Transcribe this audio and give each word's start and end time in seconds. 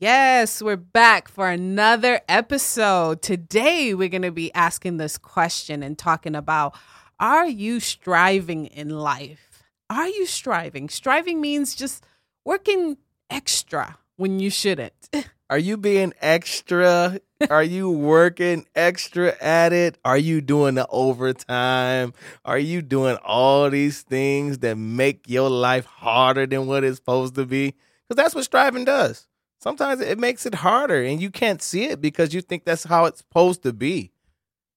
Yes, 0.00 0.60
we're 0.60 0.74
back 0.74 1.28
for 1.28 1.48
another 1.48 2.20
episode. 2.28 3.22
Today, 3.22 3.94
we're 3.94 4.08
going 4.08 4.22
to 4.22 4.32
be 4.32 4.52
asking 4.52 4.96
this 4.96 5.16
question 5.16 5.84
and 5.84 5.96
talking 5.96 6.34
about 6.34 6.74
Are 7.20 7.46
you 7.46 7.78
striving 7.78 8.66
in 8.66 8.90
life? 8.90 9.62
Are 9.88 10.08
you 10.08 10.26
striving? 10.26 10.88
Striving 10.88 11.40
means 11.40 11.76
just 11.76 12.04
working 12.44 12.96
extra 13.30 13.96
when 14.16 14.40
you 14.40 14.50
shouldn't. 14.50 15.10
Are 15.48 15.58
you 15.58 15.76
being 15.76 16.12
extra? 16.20 17.20
Are 17.48 17.62
you 17.62 17.88
working 17.88 18.66
extra 18.74 19.40
at 19.40 19.72
it? 19.72 19.96
Are 20.04 20.18
you 20.18 20.40
doing 20.40 20.74
the 20.74 20.88
overtime? 20.88 22.14
Are 22.44 22.58
you 22.58 22.82
doing 22.82 23.16
all 23.24 23.70
these 23.70 24.02
things 24.02 24.58
that 24.58 24.76
make 24.76 25.28
your 25.28 25.48
life 25.48 25.84
harder 25.84 26.46
than 26.46 26.66
what 26.66 26.82
it's 26.82 26.96
supposed 26.96 27.36
to 27.36 27.46
be? 27.46 27.76
Because 28.08 28.16
that's 28.16 28.34
what 28.34 28.44
striving 28.44 28.84
does 28.84 29.28
sometimes 29.64 30.02
it 30.02 30.18
makes 30.18 30.44
it 30.44 30.56
harder 30.56 31.02
and 31.02 31.22
you 31.22 31.30
can't 31.30 31.62
see 31.62 31.86
it 31.86 31.98
because 31.98 32.34
you 32.34 32.42
think 32.42 32.64
that's 32.64 32.84
how 32.84 33.06
it's 33.06 33.20
supposed 33.20 33.62
to 33.62 33.72
be. 33.72 34.12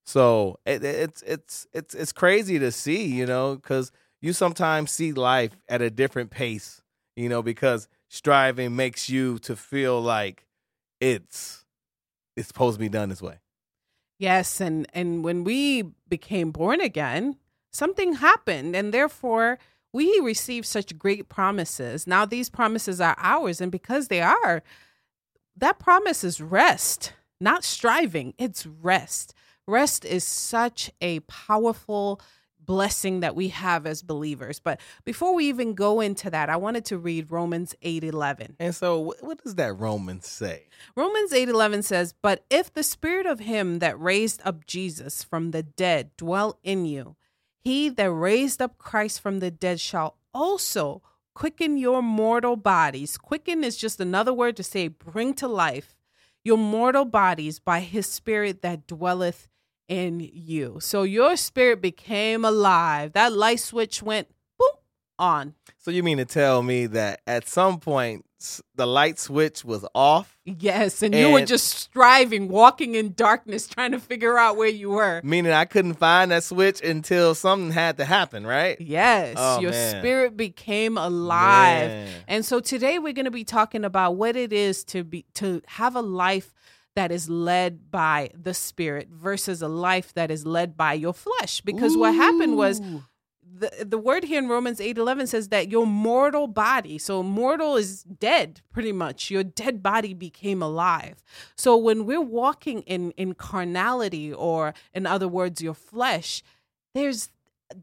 So 0.06 0.60
it, 0.66 0.82
it's 0.82 1.22
it's 1.24 1.68
it's 1.74 1.94
it's 1.94 2.14
crazy 2.14 2.58
to 2.58 2.72
see, 2.72 3.06
you 3.06 3.26
know, 3.26 3.56
because 3.56 3.92
you 4.22 4.32
sometimes 4.32 4.90
see 4.92 5.12
life 5.12 5.58
at 5.68 5.82
a 5.82 5.90
different 5.90 6.30
pace, 6.32 6.82
you 7.18 7.28
know, 7.28 7.42
because 7.42 7.90
striving 8.08 8.78
makes 8.78 9.10
you 9.10 9.40
to 9.40 9.58
feel 9.58 10.02
like 10.02 10.48
it's 11.02 11.66
it's 12.38 12.48
supposed 12.48 12.76
to 12.76 12.80
be 12.80 12.88
done 12.88 13.10
this 13.10 13.22
way. 13.22 13.40
Yes, 14.18 14.62
and 14.62 14.88
and 14.94 15.22
when 15.22 15.44
we 15.44 15.84
became 16.08 16.52
born 16.52 16.80
again, 16.80 17.36
something 17.74 18.14
happened, 18.14 18.74
and 18.74 18.94
therefore 18.94 19.60
we 19.98 20.20
receive 20.20 20.64
such 20.64 21.00
great 21.00 21.28
promises. 21.28 22.06
Now 22.06 22.24
these 22.24 22.52
promises 22.52 23.02
are 23.02 23.16
ours, 23.18 23.60
and 23.60 23.72
because 23.72 24.10
they 24.10 24.22
are, 24.22 24.62
that 25.56 25.80
promise 25.80 26.24
is 26.24 26.40
rest, 26.40 27.14
not 27.42 27.64
striving. 27.64 28.36
It's 28.38 28.68
rest. 28.68 29.34
Rest 29.68 30.06
is 30.06 30.24
such 30.24 30.92
a 31.02 31.22
powerful 31.22 32.22
blessing 32.60 33.22
that 33.22 33.36
we 33.36 33.48
have 33.48 33.88
as 33.88 34.04
believers. 34.04 34.60
But 34.60 34.80
before 35.04 35.34
we 35.34 35.46
even 35.46 35.74
go 35.74 36.00
into 36.00 36.30
that, 36.30 36.48
I 36.48 36.58
wanted 36.58 36.86
to 36.86 37.00
read 37.00 37.32
Romans 37.32 37.74
8:11. 37.82 38.56
And 38.60 38.76
so 38.76 39.16
what 39.22 39.44
does 39.44 39.56
that 39.56 39.74
Romans 39.80 40.28
say? 40.28 40.68
Romans 40.96 41.34
8:11 41.34 41.82
says, 41.82 42.14
"But 42.22 42.46
if 42.52 42.72
the 42.72 42.84
spirit 42.84 43.26
of 43.26 43.40
him 43.40 43.80
that 43.80 44.00
raised 44.00 44.42
up 44.46 44.68
Jesus 44.68 45.24
from 45.24 45.50
the 45.50 45.64
dead 45.64 46.16
dwell 46.18 46.60
in 46.62 46.86
you, 46.86 47.16
he 47.68 47.90
that 47.90 48.10
raised 48.10 48.62
up 48.62 48.78
Christ 48.78 49.20
from 49.20 49.40
the 49.40 49.52
dead 49.52 49.82
shall 49.82 50.16
also 50.34 51.02
quicken 51.36 51.78
your 51.78 52.02
mortal 52.02 52.56
bodies. 52.56 53.18
Quicken 53.18 53.62
is 53.62 53.76
just 53.76 54.00
another 54.00 54.34
word 54.34 54.56
to 54.56 54.64
say 54.64 54.88
bring 54.88 55.34
to 55.34 55.50
life 55.50 55.94
your 56.46 56.58
mortal 56.58 57.04
bodies 57.04 57.60
by 57.60 57.82
his 57.82 58.08
spirit 58.08 58.62
that 58.62 58.88
dwelleth 58.88 59.50
in 59.90 60.22
you. 60.22 60.78
So 60.80 61.04
your 61.04 61.36
spirit 61.36 61.82
became 61.82 62.46
alive. 62.46 63.12
That 63.12 63.34
light 63.34 63.60
switch 63.60 64.02
went 64.02 64.30
boom 64.58 64.70
on. 65.20 65.56
So 65.78 65.92
you 65.92 66.04
mean 66.04 66.20
to 66.20 66.26
tell 66.26 66.64
me 66.64 66.86
that 66.86 67.20
at 67.28 67.50
some 67.50 67.82
point 67.82 68.24
the 68.76 68.86
light 68.86 69.20
switch 69.20 69.66
was 69.66 69.86
off? 69.96 70.38
Yes, 70.46 71.02
and, 71.02 71.14
and, 71.14 71.28
you 71.28 71.34
were 71.34 71.46
just 71.46 71.68
striving, 71.68 72.48
walking 72.48 72.96
in 72.96 73.14
darkness, 73.14 73.68
trying 73.68 73.92
to 73.92 74.00
figure 74.00 74.38
out 74.38 74.58
where 74.58 74.70
you 74.70 74.92
were. 74.92 75.22
Meaning 75.24 75.52
I 75.52 75.66
couldn't 75.66 75.96
find 75.96 76.32
that 76.32 76.44
switch 76.44 76.82
until 76.82 77.36
something 77.36 77.72
had 77.72 77.98
to 77.98 78.06
happen, 78.06 78.46
right? 78.46 78.80
Yes, 78.80 79.36
oh, 79.38 79.60
your 79.60 79.72
man. 79.72 80.00
spirit 80.00 80.38
became 80.38 80.98
alive. 80.98 81.90
Man. 81.90 82.10
And 82.28 82.46
so 82.46 82.60
today 82.60 83.00
we're 83.00 83.14
going 83.14 83.26
to 83.26 83.32
be 83.32 83.44
talking 83.44 83.84
about 83.84 84.16
what 84.16 84.36
it 84.36 84.54
is 84.54 84.84
to 84.86 85.04
be 85.04 85.26
to 85.36 85.62
have 85.68 85.96
a 85.96 86.02
life 86.02 86.54
that 86.96 87.12
is 87.12 87.30
led 87.30 87.92
by 87.92 88.32
the 88.34 88.56
spirit 88.56 89.08
versus 89.12 89.62
a 89.62 89.68
life 89.68 90.14
that 90.16 90.32
is 90.32 90.48
led 90.48 90.76
by 90.76 90.94
your 90.94 91.14
flesh 91.14 91.62
because 91.62 91.96
Ooh. 91.96 92.00
what 92.00 92.16
happened 92.16 92.58
was 92.58 92.82
the, 93.60 93.86
the 93.86 93.98
word 93.98 94.24
here 94.24 94.40
in 94.40 94.48
Romans 94.48 94.80
8 94.80 94.98
11 94.98 95.28
says 95.28 95.50
that 95.50 95.70
your 95.72 95.86
mortal 95.86 96.48
body, 96.48 96.98
so 96.98 97.24
mortal 97.24 97.76
is 97.76 98.04
dead 98.04 98.62
pretty 98.72 98.92
much. 98.92 99.32
Your 99.32 99.44
dead 99.44 99.82
body 99.82 100.14
became 100.14 100.62
alive. 100.62 101.24
So 101.56 101.76
when 101.78 102.06
we're 102.06 102.22
walking 102.22 102.82
in, 102.84 103.12
in 103.12 103.34
carnality, 103.34 104.34
or 104.34 104.74
in 104.94 105.06
other 105.06 105.28
words, 105.28 105.62
your 105.62 105.74
flesh, 105.74 106.44
there's 106.94 107.30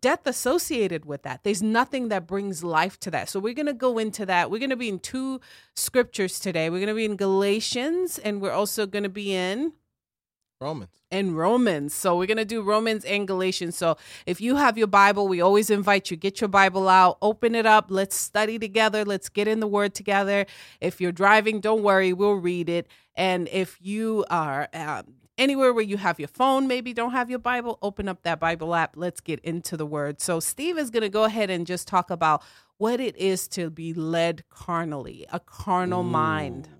death 0.00 0.26
associated 0.26 1.04
with 1.04 1.22
that. 1.22 1.44
There's 1.44 1.62
nothing 1.62 2.08
that 2.08 2.26
brings 2.26 2.64
life 2.64 2.98
to 3.00 3.10
that. 3.10 3.28
So 3.28 3.38
we're 3.38 3.54
going 3.54 3.66
to 3.66 3.74
go 3.74 3.98
into 3.98 4.24
that. 4.26 4.50
We're 4.50 4.58
going 4.58 4.70
to 4.70 4.76
be 4.76 4.88
in 4.88 4.98
two 4.98 5.40
scriptures 5.74 6.40
today. 6.40 6.70
We're 6.70 6.78
going 6.78 6.88
to 6.88 6.94
be 6.94 7.04
in 7.04 7.16
Galatians 7.16 8.18
and 8.18 8.40
we're 8.40 8.52
also 8.52 8.86
going 8.86 9.02
to 9.02 9.08
be 9.08 9.34
in 9.34 9.72
Romans. 10.64 10.90
And 11.10 11.36
Romans. 11.36 11.92
So 11.92 12.16
we're 12.16 12.26
going 12.26 12.38
to 12.38 12.44
do 12.46 12.62
Romans 12.62 13.04
and 13.04 13.28
Galatians. 13.28 13.76
So 13.76 13.98
if 14.24 14.40
you 14.40 14.56
have 14.56 14.78
your 14.78 14.86
Bible, 14.86 15.28
we 15.28 15.42
always 15.42 15.68
invite 15.68 16.10
you 16.10 16.16
get 16.16 16.40
your 16.40 16.48
Bible 16.48 16.88
out, 16.88 17.18
open 17.20 17.54
it 17.54 17.66
up, 17.66 17.86
let's 17.90 18.16
study 18.16 18.58
together, 18.58 19.04
let's 19.04 19.28
get 19.28 19.46
in 19.46 19.60
the 19.60 19.66
word 19.66 19.94
together. 19.94 20.46
If 20.80 21.02
you're 21.02 21.12
driving, 21.12 21.60
don't 21.60 21.82
worry, 21.82 22.14
we'll 22.14 22.34
read 22.36 22.70
it. 22.70 22.86
And 23.14 23.46
if 23.52 23.76
you 23.82 24.24
are 24.30 24.68
uh, 24.72 25.02
anywhere 25.36 25.74
where 25.74 25.84
you 25.84 25.98
have 25.98 26.18
your 26.18 26.28
phone, 26.28 26.66
maybe 26.66 26.94
don't 26.94 27.12
have 27.12 27.28
your 27.28 27.38
Bible, 27.38 27.78
open 27.82 28.08
up 28.08 28.22
that 28.22 28.40
Bible 28.40 28.74
app. 28.74 28.96
Let's 28.96 29.20
get 29.20 29.40
into 29.40 29.76
the 29.76 29.86
word. 29.86 30.22
So 30.22 30.40
Steve 30.40 30.78
is 30.78 30.88
going 30.88 31.02
to 31.02 31.10
go 31.10 31.24
ahead 31.24 31.50
and 31.50 31.66
just 31.66 31.86
talk 31.86 32.10
about 32.10 32.42
what 32.78 33.00
it 33.00 33.16
is 33.18 33.48
to 33.48 33.68
be 33.68 33.92
led 33.92 34.48
carnally, 34.48 35.26
a 35.30 35.40
carnal 35.40 36.00
Ooh. 36.00 36.04
mind. 36.04 36.70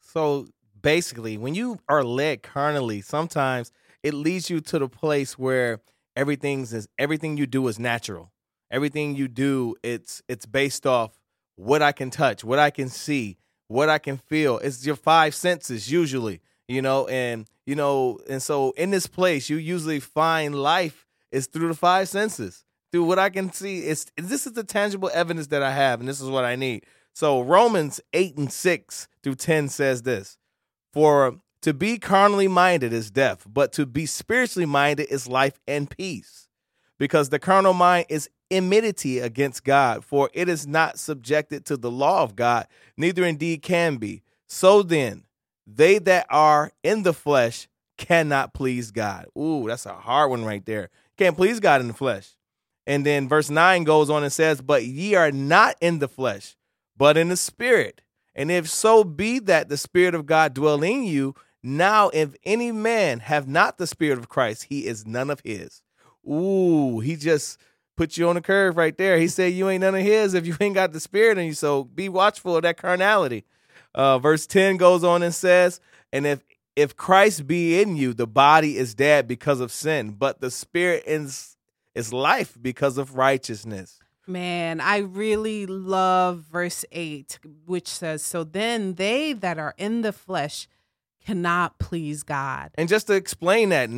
So 0.00 0.46
basically, 0.84 1.36
when 1.36 1.56
you 1.56 1.80
are 1.88 2.04
led 2.04 2.42
carnally, 2.42 3.00
sometimes 3.00 3.72
it 4.04 4.14
leads 4.14 4.50
you 4.50 4.60
to 4.60 4.78
the 4.78 4.88
place 4.88 5.36
where 5.36 5.80
everything's 6.14 6.72
is 6.72 6.86
everything 6.98 7.36
you 7.36 7.46
do 7.46 7.66
is 7.66 7.78
natural. 7.78 8.30
Everything 8.70 9.16
you 9.16 9.26
do, 9.26 9.74
it's 9.82 10.22
it's 10.28 10.46
based 10.46 10.86
off 10.86 11.18
what 11.56 11.82
I 11.82 11.92
can 11.92 12.10
touch, 12.10 12.44
what 12.44 12.58
I 12.58 12.70
can 12.70 12.88
see, 12.88 13.38
what 13.68 13.88
I 13.88 13.98
can 13.98 14.18
feel. 14.18 14.58
It's 14.58 14.86
your 14.86 14.96
five 14.96 15.34
senses 15.34 15.90
usually, 15.90 16.40
you 16.68 16.82
know, 16.82 17.08
and 17.08 17.46
you 17.66 17.74
know, 17.74 18.20
and 18.28 18.42
so 18.42 18.72
in 18.76 18.90
this 18.90 19.06
place, 19.06 19.48
you 19.48 19.56
usually 19.56 20.00
find 20.00 20.54
life 20.54 21.06
is 21.32 21.46
through 21.46 21.68
the 21.68 21.74
five 21.74 22.08
senses, 22.08 22.64
through 22.92 23.04
what 23.04 23.18
I 23.18 23.30
can 23.30 23.52
see. 23.52 23.80
It's 23.80 24.06
this 24.16 24.46
is 24.46 24.52
the 24.52 24.64
tangible 24.64 25.10
evidence 25.14 25.48
that 25.48 25.62
I 25.62 25.72
have, 25.72 26.00
and 26.00 26.08
this 26.08 26.20
is 26.20 26.28
what 26.28 26.44
I 26.44 26.56
need. 26.56 26.84
So 27.14 27.40
Romans 27.40 28.00
eight 28.12 28.36
and 28.36 28.52
six 28.52 29.08
through 29.22 29.36
ten 29.36 29.68
says 29.68 30.02
this. 30.02 30.36
For 30.94 31.40
to 31.62 31.74
be 31.74 31.98
carnally 31.98 32.46
minded 32.46 32.92
is 32.92 33.10
death, 33.10 33.44
but 33.52 33.72
to 33.72 33.84
be 33.84 34.06
spiritually 34.06 34.64
minded 34.64 35.08
is 35.10 35.26
life 35.26 35.58
and 35.66 35.90
peace. 35.90 36.46
Because 37.00 37.30
the 37.30 37.40
carnal 37.40 37.72
mind 37.72 38.06
is 38.08 38.30
enmity 38.48 39.18
against 39.18 39.64
God, 39.64 40.04
for 40.04 40.30
it 40.32 40.48
is 40.48 40.68
not 40.68 41.00
subjected 41.00 41.64
to 41.64 41.76
the 41.76 41.90
law 41.90 42.22
of 42.22 42.36
God, 42.36 42.68
neither 42.96 43.24
indeed 43.24 43.60
can 43.60 43.96
be. 43.96 44.22
So 44.46 44.84
then, 44.84 45.24
they 45.66 45.98
that 45.98 46.28
are 46.30 46.70
in 46.84 47.02
the 47.02 47.12
flesh 47.12 47.66
cannot 47.98 48.54
please 48.54 48.92
God. 48.92 49.26
Ooh, 49.36 49.64
that's 49.66 49.86
a 49.86 49.94
hard 49.94 50.30
one 50.30 50.44
right 50.44 50.64
there. 50.64 50.90
Can't 51.18 51.36
please 51.36 51.58
God 51.58 51.80
in 51.80 51.88
the 51.88 51.94
flesh. 51.94 52.36
And 52.86 53.04
then 53.04 53.28
verse 53.28 53.50
9 53.50 53.82
goes 53.82 54.10
on 54.10 54.22
and 54.22 54.32
says, 54.32 54.60
But 54.60 54.84
ye 54.84 55.16
are 55.16 55.32
not 55.32 55.74
in 55.80 55.98
the 55.98 56.06
flesh, 56.06 56.54
but 56.96 57.16
in 57.16 57.30
the 57.30 57.36
spirit 57.36 58.00
and 58.34 58.50
if 58.50 58.68
so 58.68 59.04
be 59.04 59.38
that 59.40 59.68
the 59.68 59.76
Spirit 59.76 60.14
of 60.14 60.26
God 60.26 60.54
dwell 60.54 60.82
in 60.82 61.04
you, 61.04 61.34
now 61.62 62.08
if 62.10 62.34
any 62.44 62.72
man 62.72 63.20
have 63.20 63.48
not 63.48 63.78
the 63.78 63.86
Spirit 63.86 64.18
of 64.18 64.28
Christ, 64.28 64.64
he 64.64 64.86
is 64.86 65.06
none 65.06 65.30
of 65.30 65.40
his. 65.44 65.82
Ooh, 66.28 67.00
he 67.00 67.16
just 67.16 67.58
put 67.96 68.16
you 68.16 68.28
on 68.28 68.34
the 68.34 68.40
curve 68.40 68.76
right 68.76 68.96
there. 68.96 69.18
He 69.18 69.28
said 69.28 69.52
you 69.52 69.68
ain't 69.68 69.82
none 69.82 69.94
of 69.94 70.02
his 70.02 70.34
if 70.34 70.46
you 70.46 70.56
ain't 70.60 70.74
got 70.74 70.92
the 70.92 71.00
Spirit 71.00 71.38
in 71.38 71.46
you. 71.46 71.54
So 71.54 71.84
be 71.84 72.08
watchful 72.08 72.56
of 72.56 72.62
that 72.62 72.76
carnality. 72.76 73.44
Uh, 73.94 74.18
verse 74.18 74.46
10 74.46 74.76
goes 74.76 75.04
on 75.04 75.22
and 75.22 75.34
says, 75.34 75.80
And 76.12 76.26
if 76.26 76.40
if 76.76 76.96
Christ 76.96 77.46
be 77.46 77.80
in 77.80 77.96
you, 77.96 78.14
the 78.14 78.26
body 78.26 78.76
is 78.76 78.94
dead 78.94 79.28
because 79.28 79.60
of 79.60 79.70
sin, 79.70 80.12
but 80.12 80.40
the 80.40 80.50
spirit 80.50 81.04
is, 81.06 81.56
is 81.94 82.12
life 82.12 82.56
because 82.60 82.98
of 82.98 83.16
righteousness. 83.16 84.00
Man, 84.26 84.80
I 84.80 84.98
really 84.98 85.66
love 85.66 86.44
verse 86.50 86.84
8, 86.90 87.38
which 87.66 87.88
says, 87.88 88.22
So 88.22 88.42
then 88.44 88.94
they 88.94 89.32
that 89.34 89.58
are 89.58 89.74
in 89.76 90.02
the 90.02 90.12
flesh 90.12 90.66
cannot 91.24 91.78
please 91.78 92.22
God. 92.22 92.70
And 92.74 92.88
just 92.88 93.06
to 93.08 93.14
explain 93.14 93.70
that, 93.70 93.90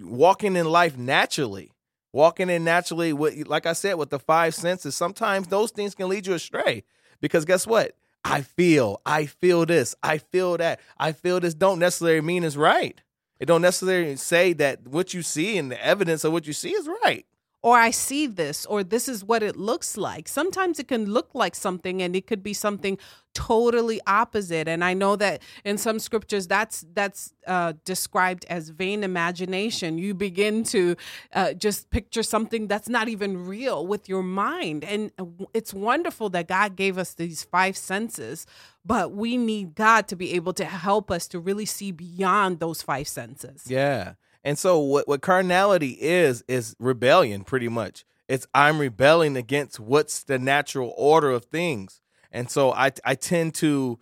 walking 0.00 0.56
in 0.56 0.66
life 0.66 0.96
naturally, 0.96 1.72
walking 2.12 2.50
in 2.50 2.64
naturally, 2.64 3.12
with, 3.12 3.46
like 3.48 3.66
I 3.66 3.72
said, 3.72 3.94
with 3.94 4.10
the 4.10 4.18
five 4.18 4.54
senses, 4.54 4.94
sometimes 4.94 5.48
those 5.48 5.70
things 5.70 5.94
can 5.94 6.08
lead 6.08 6.26
you 6.26 6.34
astray. 6.34 6.84
Because 7.20 7.44
guess 7.44 7.66
what? 7.66 7.96
I 8.24 8.42
feel, 8.42 9.00
I 9.06 9.26
feel 9.26 9.64
this, 9.64 9.94
I 10.02 10.18
feel 10.18 10.56
that, 10.58 10.80
I 10.98 11.12
feel 11.12 11.40
this 11.40 11.54
don't 11.54 11.78
necessarily 11.78 12.20
mean 12.20 12.44
it's 12.44 12.56
right. 12.56 13.00
It 13.40 13.46
don't 13.46 13.62
necessarily 13.62 14.16
say 14.16 14.52
that 14.54 14.86
what 14.88 15.14
you 15.14 15.22
see 15.22 15.56
and 15.56 15.70
the 15.70 15.82
evidence 15.84 16.24
of 16.24 16.32
what 16.32 16.46
you 16.46 16.52
see 16.52 16.70
is 16.70 16.88
right. 17.04 17.24
Or 17.62 17.76
I 17.76 17.90
see 17.90 18.26
this, 18.26 18.64
or 18.66 18.84
this 18.84 19.08
is 19.08 19.24
what 19.24 19.42
it 19.42 19.56
looks 19.56 19.96
like. 19.96 20.28
Sometimes 20.28 20.78
it 20.78 20.86
can 20.86 21.06
look 21.06 21.30
like 21.34 21.56
something 21.56 22.00
and 22.00 22.14
it 22.14 22.26
could 22.26 22.42
be 22.42 22.52
something 22.52 22.98
totally 23.34 24.00
opposite. 24.06 24.68
And 24.68 24.84
I 24.84 24.94
know 24.94 25.16
that 25.16 25.42
in 25.64 25.76
some 25.76 25.98
scriptures 25.98 26.46
that's 26.46 26.84
that's 26.92 27.34
uh, 27.46 27.72
described 27.84 28.44
as 28.48 28.68
vain 28.68 29.02
imagination. 29.02 29.98
You 29.98 30.14
begin 30.14 30.62
to 30.64 30.96
uh, 31.32 31.52
just 31.54 31.90
picture 31.90 32.22
something 32.22 32.68
that's 32.68 32.88
not 32.88 33.08
even 33.08 33.46
real 33.46 33.86
with 33.86 34.08
your 34.08 34.22
mind. 34.22 34.84
And 34.84 35.10
it's 35.52 35.74
wonderful 35.74 36.30
that 36.30 36.46
God 36.46 36.76
gave 36.76 36.96
us 36.96 37.14
these 37.14 37.42
five 37.42 37.76
senses, 37.76 38.46
but 38.84 39.12
we 39.12 39.36
need 39.36 39.74
God 39.74 40.06
to 40.08 40.16
be 40.16 40.32
able 40.34 40.52
to 40.54 40.64
help 40.64 41.10
us 41.10 41.26
to 41.28 41.40
really 41.40 41.66
see 41.66 41.90
beyond 41.90 42.60
those 42.60 42.82
five 42.82 43.08
senses. 43.08 43.64
Yeah. 43.66 44.14
And 44.44 44.58
so 44.58 44.78
what 44.78 45.08
what 45.08 45.20
carnality 45.20 45.96
is 46.00 46.44
is 46.48 46.76
rebellion 46.78 47.44
pretty 47.44 47.68
much. 47.68 48.04
It's 48.28 48.46
I'm 48.54 48.78
rebelling 48.78 49.36
against 49.36 49.80
what's 49.80 50.22
the 50.22 50.38
natural 50.38 50.94
order 50.96 51.30
of 51.30 51.46
things. 51.46 52.00
And 52.30 52.50
so 52.50 52.72
I 52.72 52.92
I 53.04 53.14
tend 53.14 53.54
to 53.56 53.98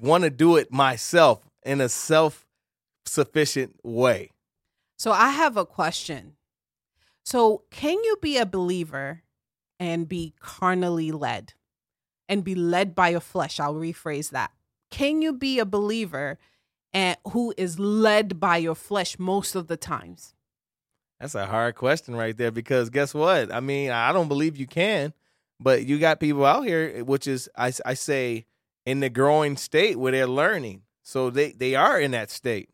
want 0.00 0.24
to 0.24 0.30
do 0.30 0.56
it 0.56 0.72
myself 0.72 1.48
in 1.64 1.80
a 1.80 1.88
self-sufficient 1.88 3.76
way. 3.82 4.30
So 4.96 5.12
I 5.12 5.30
have 5.30 5.56
a 5.56 5.66
question. 5.66 6.36
So 7.24 7.62
can 7.70 8.02
you 8.04 8.16
be 8.20 8.36
a 8.36 8.46
believer 8.46 9.22
and 9.78 10.08
be 10.08 10.34
carnally 10.40 11.12
led 11.12 11.54
and 12.28 12.44
be 12.44 12.54
led 12.54 12.94
by 12.94 13.10
your 13.10 13.20
flesh? 13.20 13.60
I'll 13.60 13.74
rephrase 13.74 14.30
that. 14.30 14.50
Can 14.90 15.22
you 15.22 15.32
be 15.32 15.58
a 15.58 15.64
believer 15.64 16.38
and 16.94 17.16
who 17.28 17.54
is 17.56 17.78
led 17.78 18.38
by 18.38 18.58
your 18.58 18.74
flesh 18.74 19.18
most 19.18 19.54
of 19.54 19.66
the 19.66 19.76
times? 19.76 20.34
That's 21.20 21.34
a 21.34 21.46
hard 21.46 21.76
question 21.76 22.16
right 22.16 22.36
there 22.36 22.50
because 22.50 22.90
guess 22.90 23.14
what? 23.14 23.52
I 23.52 23.60
mean, 23.60 23.90
I 23.90 24.12
don't 24.12 24.28
believe 24.28 24.56
you 24.56 24.66
can, 24.66 25.12
but 25.60 25.86
you 25.86 25.98
got 25.98 26.18
people 26.18 26.44
out 26.44 26.66
here, 26.66 26.92
eh, 26.96 27.00
which 27.02 27.26
is, 27.26 27.48
I, 27.56 27.72
I 27.86 27.94
say, 27.94 28.46
in 28.84 29.00
the 29.00 29.08
growing 29.08 29.56
state 29.56 29.98
where 29.98 30.12
they're 30.12 30.26
learning. 30.26 30.82
So 31.02 31.30
they, 31.30 31.52
they 31.52 31.74
are 31.74 32.00
in 32.00 32.10
that 32.10 32.30
state. 32.30 32.70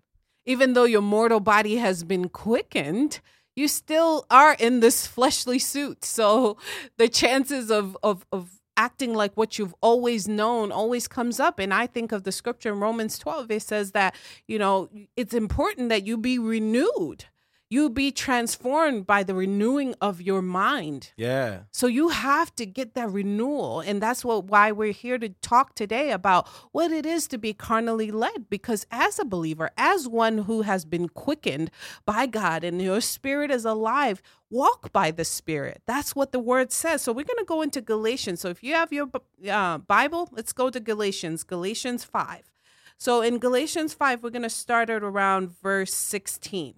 Even 0.46 0.72
though 0.72 0.84
your 0.84 1.02
mortal 1.02 1.40
body 1.40 1.76
has 1.76 2.04
been 2.04 2.30
quickened, 2.30 3.20
you 3.54 3.68
still 3.68 4.24
are 4.30 4.54
in 4.58 4.80
this 4.80 5.06
fleshly 5.06 5.58
suit. 5.58 6.04
So 6.04 6.56
the 6.96 7.08
chances 7.08 7.70
of, 7.70 7.96
of, 8.02 8.24
of 8.32 8.57
acting 8.78 9.12
like 9.12 9.36
what 9.36 9.58
you've 9.58 9.74
always 9.82 10.26
known 10.26 10.72
always 10.72 11.08
comes 11.08 11.38
up. 11.38 11.58
And 11.58 11.74
I 11.74 11.86
think 11.86 12.12
of 12.12 12.22
the 12.22 12.32
scripture 12.32 12.72
in 12.72 12.80
Romans 12.80 13.18
12, 13.18 13.50
it 13.50 13.62
says 13.62 13.90
that, 13.92 14.14
you 14.46 14.58
know, 14.58 14.88
it's 15.16 15.34
important 15.34 15.90
that 15.90 16.06
you 16.06 16.16
be 16.16 16.38
renewed 16.38 17.26
you 17.70 17.90
be 17.90 18.10
transformed 18.10 19.06
by 19.06 19.22
the 19.22 19.34
renewing 19.34 19.94
of 20.00 20.22
your 20.22 20.40
mind. 20.40 21.12
Yeah. 21.16 21.60
So 21.70 21.86
you 21.86 22.08
have 22.08 22.54
to 22.56 22.64
get 22.64 22.94
that 22.94 23.10
renewal 23.10 23.80
and 23.80 24.00
that's 24.00 24.24
what 24.24 24.44
why 24.44 24.72
we're 24.72 24.92
here 24.92 25.18
to 25.18 25.28
talk 25.42 25.74
today 25.74 26.10
about 26.10 26.48
what 26.72 26.90
it 26.90 27.04
is 27.04 27.26
to 27.28 27.38
be 27.38 27.52
carnally 27.52 28.10
led 28.10 28.48
because 28.48 28.86
as 28.90 29.18
a 29.18 29.24
believer, 29.24 29.70
as 29.76 30.08
one 30.08 30.38
who 30.38 30.62
has 30.62 30.84
been 30.84 31.08
quickened 31.08 31.70
by 32.06 32.26
God 32.26 32.64
and 32.64 32.80
your 32.80 33.00
spirit 33.00 33.50
is 33.50 33.64
alive, 33.64 34.22
walk 34.50 34.92
by 34.92 35.10
the 35.10 35.24
spirit. 35.24 35.82
That's 35.86 36.16
what 36.16 36.32
the 36.32 36.38
word 36.38 36.72
says. 36.72 37.02
So 37.02 37.12
we're 37.12 37.24
going 37.24 37.38
to 37.38 37.44
go 37.44 37.60
into 37.60 37.80
Galatians. 37.82 38.40
So 38.40 38.48
if 38.48 38.62
you 38.62 38.74
have 38.74 38.92
your 38.92 39.10
uh, 39.48 39.78
Bible, 39.78 40.30
let's 40.32 40.52
go 40.54 40.70
to 40.70 40.80
Galatians, 40.80 41.44
Galatians 41.44 42.04
5. 42.04 42.50
So 42.96 43.20
in 43.20 43.38
Galatians 43.38 43.94
5, 43.94 44.22
we're 44.22 44.30
going 44.30 44.42
to 44.42 44.50
start 44.50 44.90
at 44.90 45.02
around 45.02 45.50
verse 45.60 45.94
16. 45.94 46.74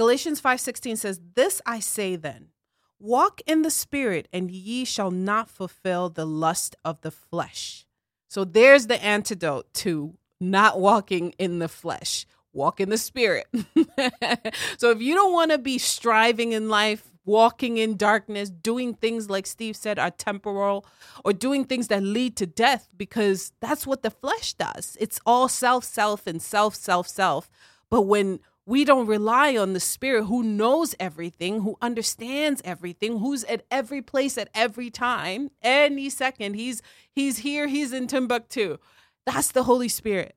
Galatians 0.00 0.40
5:16 0.40 0.96
says, 0.96 1.20
"This 1.34 1.60
I 1.66 1.78
say 1.78 2.16
then, 2.16 2.52
walk 2.98 3.42
in 3.46 3.60
the 3.60 3.70
spirit 3.70 4.28
and 4.32 4.50
ye 4.50 4.86
shall 4.86 5.10
not 5.10 5.50
fulfill 5.50 6.08
the 6.08 6.24
lust 6.24 6.74
of 6.86 7.02
the 7.02 7.10
flesh." 7.10 7.84
So 8.26 8.44
there's 8.44 8.86
the 8.86 8.98
antidote 9.04 9.74
to 9.74 10.16
not 10.40 10.80
walking 10.80 11.34
in 11.38 11.58
the 11.58 11.68
flesh. 11.68 12.24
Walk 12.54 12.80
in 12.80 12.88
the 12.88 12.96
spirit. 12.96 13.46
so 14.78 14.90
if 14.90 15.02
you 15.02 15.14
don't 15.14 15.34
want 15.34 15.50
to 15.50 15.58
be 15.58 15.76
striving 15.76 16.52
in 16.52 16.70
life, 16.70 17.12
walking 17.26 17.76
in 17.76 17.98
darkness, 17.98 18.48
doing 18.48 18.94
things 18.94 19.28
like 19.28 19.46
Steve 19.46 19.76
said 19.76 19.98
are 19.98 20.10
temporal, 20.10 20.86
or 21.26 21.34
doing 21.34 21.66
things 21.66 21.88
that 21.88 22.02
lead 22.02 22.36
to 22.36 22.46
death, 22.46 22.88
because 22.96 23.52
that's 23.60 23.86
what 23.86 24.00
the 24.00 24.10
flesh 24.10 24.54
does. 24.54 24.96
It's 24.98 25.20
all 25.26 25.46
self, 25.46 25.84
self, 25.84 26.26
and 26.26 26.40
self, 26.40 26.74
self, 26.74 27.06
self. 27.06 27.50
But 27.90 28.02
when 28.02 28.40
we 28.66 28.84
don't 28.84 29.06
rely 29.06 29.56
on 29.56 29.72
the 29.72 29.80
spirit 29.80 30.24
who 30.24 30.42
knows 30.42 30.94
everything, 31.00 31.62
who 31.62 31.76
understands 31.82 32.60
everything, 32.64 33.18
who's 33.18 33.44
at 33.44 33.64
every 33.70 34.02
place 34.02 34.38
at 34.38 34.48
every 34.54 34.90
time, 34.90 35.50
any 35.62 36.10
second. 36.10 36.54
He's 36.54 36.82
he's 37.12 37.38
here, 37.38 37.66
he's 37.66 37.92
in 37.92 38.06
Timbuktu. 38.06 38.78
That's 39.26 39.52
the 39.52 39.64
Holy 39.64 39.88
Spirit. 39.88 40.36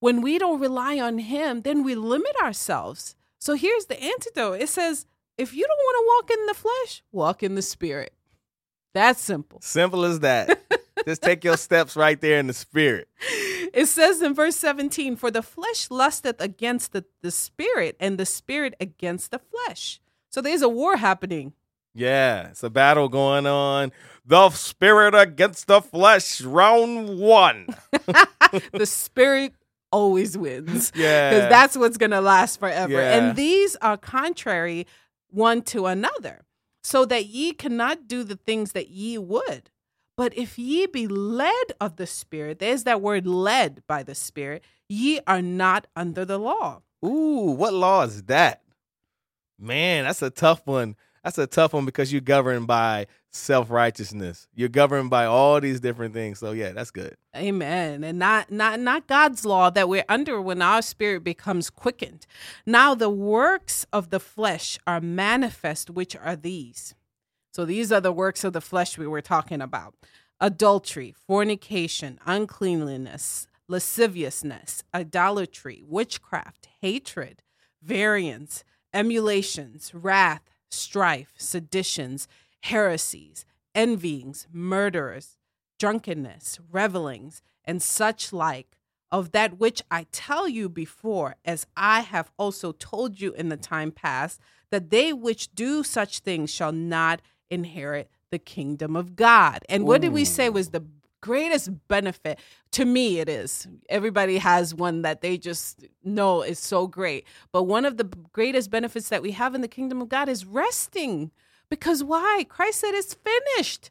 When 0.00 0.20
we 0.20 0.38
don't 0.38 0.60
rely 0.60 0.98
on 0.98 1.18
him, 1.18 1.62
then 1.62 1.84
we 1.84 1.94
limit 1.94 2.34
ourselves. 2.42 3.14
So 3.38 3.54
here's 3.54 3.86
the 3.86 4.02
antidote. 4.02 4.60
It 4.60 4.68
says, 4.68 5.06
if 5.38 5.54
you 5.54 5.66
don't 5.66 5.78
want 5.78 5.96
to 5.96 6.34
walk 6.34 6.38
in 6.38 6.46
the 6.46 6.54
flesh, 6.54 7.02
walk 7.12 7.42
in 7.42 7.54
the 7.54 7.62
spirit. 7.62 8.12
That's 8.94 9.20
simple. 9.20 9.60
Simple 9.62 10.04
as 10.04 10.20
that. 10.20 10.60
Just 11.06 11.22
take 11.22 11.44
your 11.44 11.56
steps 11.56 11.96
right 11.96 12.20
there 12.20 12.38
in 12.38 12.46
the 12.46 12.54
spirit. 12.54 13.08
It 13.72 13.86
says 13.86 14.20
in 14.22 14.34
verse 14.34 14.56
17, 14.56 15.16
For 15.16 15.30
the 15.30 15.42
flesh 15.42 15.90
lusteth 15.90 16.40
against 16.40 16.92
the, 16.92 17.04
the 17.22 17.30
spirit, 17.30 17.96
and 17.98 18.18
the 18.18 18.26
spirit 18.26 18.74
against 18.80 19.30
the 19.30 19.38
flesh. 19.38 20.00
So 20.30 20.40
there's 20.40 20.62
a 20.62 20.68
war 20.68 20.96
happening. 20.96 21.52
Yeah, 21.94 22.48
it's 22.48 22.62
a 22.62 22.70
battle 22.70 23.08
going 23.08 23.46
on. 23.46 23.92
The 24.24 24.50
spirit 24.50 25.14
against 25.14 25.66
the 25.66 25.82
flesh, 25.82 26.40
round 26.40 27.18
one. 27.18 27.66
the 28.72 28.86
spirit 28.86 29.54
always 29.90 30.36
wins. 30.36 30.90
Yeah. 31.02 31.30
Because 31.30 31.48
that's 31.50 31.76
what's 31.76 31.98
going 31.98 32.10
to 32.12 32.20
last 32.20 32.60
forever. 32.60 32.92
Yeah. 32.92 33.18
And 33.18 33.36
these 33.36 33.76
are 33.76 33.96
contrary 33.96 34.86
one 35.28 35.62
to 35.62 35.86
another, 35.86 36.44
so 36.82 37.04
that 37.06 37.26
ye 37.26 37.52
cannot 37.52 38.06
do 38.08 38.22
the 38.22 38.36
things 38.36 38.72
that 38.72 38.88
ye 38.88 39.18
would. 39.18 39.70
But 40.16 40.36
if 40.36 40.58
ye 40.58 40.86
be 40.86 41.06
led 41.06 41.72
of 41.80 41.96
the 41.96 42.06
Spirit, 42.06 42.58
there's 42.58 42.84
that 42.84 43.00
word 43.00 43.26
led 43.26 43.82
by 43.86 44.02
the 44.02 44.14
Spirit, 44.14 44.62
ye 44.88 45.20
are 45.26 45.42
not 45.42 45.86
under 45.96 46.24
the 46.24 46.38
law. 46.38 46.82
Ooh, 47.04 47.52
what 47.56 47.72
law 47.72 48.02
is 48.02 48.24
that? 48.24 48.62
Man, 49.58 50.04
that's 50.04 50.22
a 50.22 50.30
tough 50.30 50.66
one. 50.66 50.96
That's 51.24 51.38
a 51.38 51.46
tough 51.46 51.72
one 51.72 51.84
because 51.84 52.12
you're 52.12 52.20
governed 52.20 52.66
by 52.66 53.06
self 53.30 53.70
righteousness. 53.70 54.48
You're 54.54 54.68
governed 54.68 55.08
by 55.08 55.24
all 55.24 55.60
these 55.60 55.78
different 55.78 56.14
things. 56.14 56.40
So 56.40 56.50
yeah, 56.50 56.72
that's 56.72 56.90
good. 56.90 57.16
Amen. 57.36 58.02
And 58.02 58.18
not 58.18 58.50
not 58.50 58.80
not 58.80 59.06
God's 59.06 59.44
law 59.44 59.70
that 59.70 59.88
we're 59.88 60.04
under 60.08 60.40
when 60.40 60.60
our 60.60 60.82
spirit 60.82 61.22
becomes 61.22 61.70
quickened. 61.70 62.26
Now 62.66 62.94
the 62.94 63.10
works 63.10 63.86
of 63.92 64.10
the 64.10 64.20
flesh 64.20 64.78
are 64.86 65.00
manifest, 65.00 65.90
which 65.90 66.16
are 66.16 66.36
these 66.36 66.94
so 67.52 67.64
these 67.66 67.92
are 67.92 68.00
the 68.00 68.12
works 68.12 68.44
of 68.44 68.54
the 68.54 68.60
flesh 68.60 68.96
we 68.96 69.06
were 69.06 69.20
talking 69.20 69.60
about. 69.60 69.94
Adultery, 70.40 71.14
fornication, 71.26 72.18
uncleanliness, 72.26 73.46
lasciviousness, 73.68 74.82
idolatry, 74.94 75.82
witchcraft, 75.86 76.68
hatred, 76.80 77.42
variance, 77.82 78.64
emulations, 78.92 79.92
wrath, 79.94 80.42
strife, 80.70 81.34
seditions, 81.36 82.26
heresies, 82.62 83.44
envyings, 83.74 84.46
murderers, 84.50 85.36
drunkenness, 85.78 86.58
revelings, 86.70 87.42
and 87.64 87.82
such 87.82 88.32
like, 88.32 88.76
of 89.10 89.32
that 89.32 89.58
which 89.58 89.82
I 89.90 90.06
tell 90.10 90.48
you 90.48 90.70
before, 90.70 91.36
as 91.44 91.66
I 91.76 92.00
have 92.00 92.30
also 92.38 92.72
told 92.72 93.20
you 93.20 93.34
in 93.34 93.50
the 93.50 93.58
time 93.58 93.92
past, 93.92 94.40
that 94.70 94.88
they 94.88 95.12
which 95.12 95.54
do 95.54 95.82
such 95.82 96.20
things 96.20 96.50
shall 96.50 96.72
not 96.72 97.20
inherit 97.52 98.10
the 98.30 98.38
kingdom 98.38 98.96
of 98.96 99.14
God. 99.14 99.60
And 99.68 99.84
what 99.86 100.00
did 100.00 100.12
we 100.12 100.24
say 100.24 100.48
was 100.48 100.70
the 100.70 100.84
greatest 101.20 101.70
benefit? 101.86 102.38
To 102.72 102.84
me, 102.84 103.20
it 103.20 103.28
is. 103.28 103.68
Everybody 103.88 104.38
has 104.38 104.74
one 104.74 105.02
that 105.02 105.20
they 105.20 105.36
just 105.38 105.86
know 106.02 106.42
is 106.42 106.58
so 106.58 106.86
great. 106.86 107.26
But 107.52 107.64
one 107.64 107.84
of 107.84 107.98
the 107.98 108.04
greatest 108.32 108.70
benefits 108.70 109.10
that 109.10 109.22
we 109.22 109.32
have 109.32 109.54
in 109.54 109.60
the 109.60 109.68
kingdom 109.68 110.00
of 110.00 110.08
God 110.08 110.28
is 110.28 110.46
resting. 110.46 111.30
Because 111.68 112.02
why? 112.02 112.46
Christ 112.48 112.80
said 112.80 112.94
it's 112.94 113.14
finished 113.14 113.90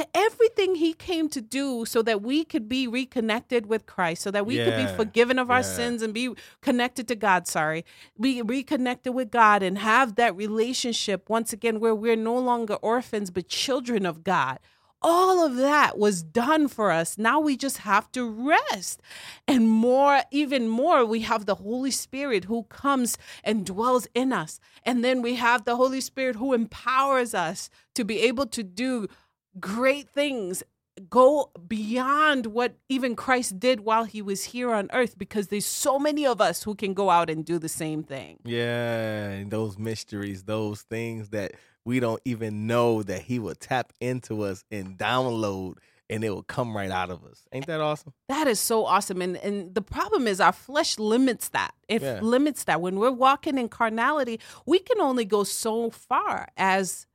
that 0.00 0.08
everything 0.14 0.76
he 0.76 0.94
came 0.94 1.28
to 1.28 1.40
do 1.42 1.84
so 1.84 2.00
that 2.02 2.22
we 2.22 2.42
could 2.44 2.68
be 2.68 2.88
reconnected 2.88 3.66
with 3.66 3.84
Christ, 3.84 4.22
so 4.22 4.30
that 4.30 4.46
we 4.46 4.56
yeah, 4.56 4.64
could 4.64 4.76
be 4.76 4.96
forgiven 4.96 5.38
of 5.38 5.48
yeah. 5.48 5.54
our 5.54 5.62
sins 5.62 6.00
and 6.02 6.14
be 6.14 6.34
connected 6.62 7.06
to 7.08 7.14
God, 7.14 7.46
sorry, 7.46 7.84
be 8.18 8.40
reconnected 8.40 9.14
with 9.14 9.30
God 9.30 9.62
and 9.62 9.76
have 9.78 10.14
that 10.14 10.34
relationship 10.34 11.28
once 11.28 11.52
again 11.52 11.80
where 11.80 11.94
we're 11.94 12.16
no 12.16 12.38
longer 12.38 12.74
orphans 12.76 13.30
but 13.30 13.48
children 13.48 14.06
of 14.06 14.24
God. 14.24 14.58
all 15.02 15.44
of 15.44 15.56
that 15.56 15.98
was 15.98 16.22
done 16.22 16.68
for 16.68 16.90
us. 16.90 17.16
Now 17.16 17.40
we 17.40 17.56
just 17.56 17.78
have 17.78 18.10
to 18.12 18.28
rest. 18.28 19.00
And 19.48 19.68
more, 19.68 20.22
even 20.30 20.68
more, 20.68 21.04
we 21.04 21.20
have 21.20 21.46
the 21.46 21.54
Holy 21.56 21.90
Spirit 21.90 22.44
who 22.44 22.64
comes 22.64 23.16
and 23.42 23.64
dwells 23.64 24.06
in 24.14 24.32
us. 24.32 24.60
And 24.84 25.02
then 25.04 25.22
we 25.22 25.36
have 25.36 25.64
the 25.64 25.76
Holy 25.76 26.00
Spirit 26.00 26.36
who 26.36 26.52
empowers 26.52 27.34
us 27.34 27.70
to 27.94 28.04
be 28.04 28.20
able 28.20 28.46
to 28.46 28.62
do 28.62 29.08
great 29.58 30.08
things 30.08 30.62
go 31.08 31.50
beyond 31.66 32.46
what 32.46 32.74
even 32.88 33.16
Christ 33.16 33.58
did 33.58 33.80
while 33.80 34.04
he 34.04 34.20
was 34.20 34.44
here 34.44 34.72
on 34.72 34.90
earth 34.92 35.16
because 35.16 35.48
there's 35.48 35.66
so 35.66 35.98
many 35.98 36.26
of 36.26 36.40
us 36.40 36.62
who 36.62 36.74
can 36.74 36.94
go 36.94 37.10
out 37.10 37.30
and 37.30 37.44
do 37.44 37.58
the 37.58 37.68
same 37.68 38.02
thing. 38.02 38.38
Yeah, 38.44 39.30
and 39.30 39.50
those 39.50 39.78
mysteries, 39.78 40.44
those 40.44 40.82
things 40.82 41.30
that 41.30 41.52
we 41.84 42.00
don't 42.00 42.20
even 42.24 42.66
know 42.66 43.02
that 43.02 43.22
he 43.22 43.38
will 43.38 43.54
tap 43.54 43.92
into 44.00 44.42
us 44.42 44.64
and 44.70 44.98
download 44.98 45.76
and 46.10 46.24
it 46.24 46.30
will 46.30 46.42
come 46.42 46.76
right 46.76 46.90
out 46.90 47.08
of 47.08 47.24
us. 47.24 47.46
Ain't 47.52 47.66
that 47.66 47.80
awesome? 47.80 48.12
That 48.28 48.48
is 48.48 48.58
so 48.58 48.84
awesome. 48.84 49.22
And 49.22 49.36
and 49.36 49.74
the 49.74 49.80
problem 49.80 50.26
is 50.26 50.40
our 50.40 50.52
flesh 50.52 50.98
limits 50.98 51.50
that. 51.50 51.72
It 51.88 52.02
yeah. 52.02 52.18
limits 52.20 52.64
that. 52.64 52.80
When 52.80 52.98
we're 52.98 53.12
walking 53.12 53.56
in 53.56 53.68
carnality, 53.68 54.40
we 54.66 54.80
can 54.80 55.00
only 55.00 55.24
go 55.24 55.44
so 55.44 55.90
far 55.90 56.48
as 56.56 57.06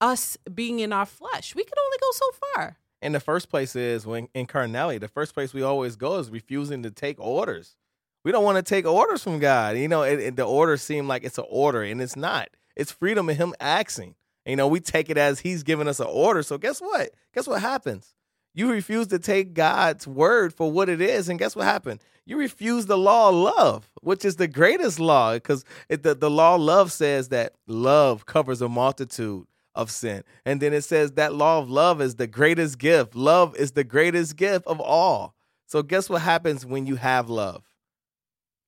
us 0.00 0.36
being 0.52 0.80
in 0.80 0.92
our 0.92 1.06
flesh. 1.06 1.54
We 1.54 1.64
can 1.64 1.78
only 1.78 1.98
go 2.00 2.10
so 2.12 2.26
far. 2.54 2.76
In 3.02 3.12
the 3.12 3.20
first 3.20 3.48
place 3.48 3.74
is 3.74 4.06
when 4.06 4.28
in 4.34 4.46
carnality, 4.46 4.98
the 4.98 5.08
first 5.08 5.34
place 5.34 5.54
we 5.54 5.62
always 5.62 5.96
go 5.96 6.18
is 6.18 6.30
refusing 6.30 6.82
to 6.82 6.90
take 6.90 7.18
orders. 7.18 7.76
We 8.24 8.32
don't 8.32 8.44
want 8.44 8.56
to 8.56 8.62
take 8.62 8.86
orders 8.86 9.22
from 9.22 9.38
God. 9.38 9.78
You 9.78 9.88
know, 9.88 10.02
it, 10.02 10.20
it, 10.20 10.36
the 10.36 10.44
orders 10.44 10.82
seem 10.82 11.08
like 11.08 11.24
it's 11.24 11.38
an 11.38 11.46
order, 11.48 11.82
and 11.82 12.02
it's 12.02 12.16
not. 12.16 12.50
It's 12.76 12.92
freedom 12.92 13.30
in 13.30 13.36
him 13.36 13.54
axing. 13.58 14.14
You 14.44 14.56
know, 14.56 14.68
we 14.68 14.80
take 14.80 15.08
it 15.08 15.16
as 15.16 15.40
he's 15.40 15.62
giving 15.62 15.88
us 15.88 16.00
an 16.00 16.08
order. 16.08 16.42
So 16.42 16.58
guess 16.58 16.80
what? 16.80 17.10
Guess 17.34 17.46
what 17.46 17.62
happens? 17.62 18.14
You 18.52 18.70
refuse 18.70 19.06
to 19.08 19.18
take 19.18 19.54
God's 19.54 20.06
word 20.06 20.52
for 20.52 20.70
what 20.70 20.88
it 20.88 21.00
is, 21.00 21.28
and 21.28 21.38
guess 21.38 21.56
what 21.56 21.64
happened? 21.64 22.00
You 22.26 22.36
refuse 22.36 22.86
the 22.86 22.98
law 22.98 23.30
of 23.30 23.34
love, 23.34 23.90
which 24.02 24.24
is 24.24 24.36
the 24.36 24.48
greatest 24.48 25.00
law, 25.00 25.34
because 25.34 25.64
the, 25.88 26.14
the 26.14 26.30
law 26.30 26.56
of 26.56 26.60
love 26.60 26.92
says 26.92 27.28
that 27.28 27.54
love 27.66 28.26
covers 28.26 28.60
a 28.60 28.68
multitude 28.68 29.46
of 29.74 29.90
sin. 29.90 30.22
And 30.44 30.60
then 30.60 30.72
it 30.72 30.82
says 30.82 31.12
that 31.12 31.34
law 31.34 31.58
of 31.58 31.70
love 31.70 32.00
is 32.00 32.16
the 32.16 32.26
greatest 32.26 32.78
gift. 32.78 33.14
Love 33.14 33.56
is 33.56 33.72
the 33.72 33.84
greatest 33.84 34.36
gift 34.36 34.66
of 34.66 34.80
all. 34.80 35.34
So 35.66 35.82
guess 35.82 36.10
what 36.10 36.22
happens 36.22 36.66
when 36.66 36.86
you 36.86 36.96
have 36.96 37.30
love? 37.30 37.64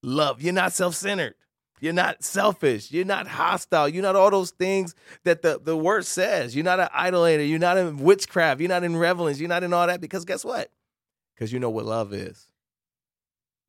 Love. 0.02 0.40
You're 0.40 0.52
not 0.52 0.73
self-centered. 0.73 1.35
You're 1.80 1.92
not 1.92 2.23
selfish. 2.23 2.92
You're 2.92 3.04
not 3.04 3.26
hostile. 3.26 3.88
You're 3.88 4.04
not 4.04 4.14
all 4.14 4.30
those 4.30 4.52
things 4.52 4.94
that 5.25 5.42
the, 5.42 5.61
the 5.62 5.76
word 5.76 6.06
says. 6.06 6.54
You're 6.54 6.64
not 6.64 6.78
an 6.78 6.88
idolater. 6.94 7.42
You're 7.42 7.59
not 7.59 7.76
in 7.76 7.99
witchcraft. 7.99 8.61
You're 8.61 8.68
not 8.68 8.85
in 8.85 8.97
revelings. 8.97 9.40
You're 9.40 9.49
not 9.49 9.64
in 9.64 9.73
all 9.73 9.88
that 9.88 10.00
because 10.00 10.25
guess 10.25 10.44
what? 10.44 10.71
Because 11.35 11.52
you 11.52 11.59
know 11.59 11.71
what 11.71 11.85
love 11.85 12.12
is. 12.12 12.47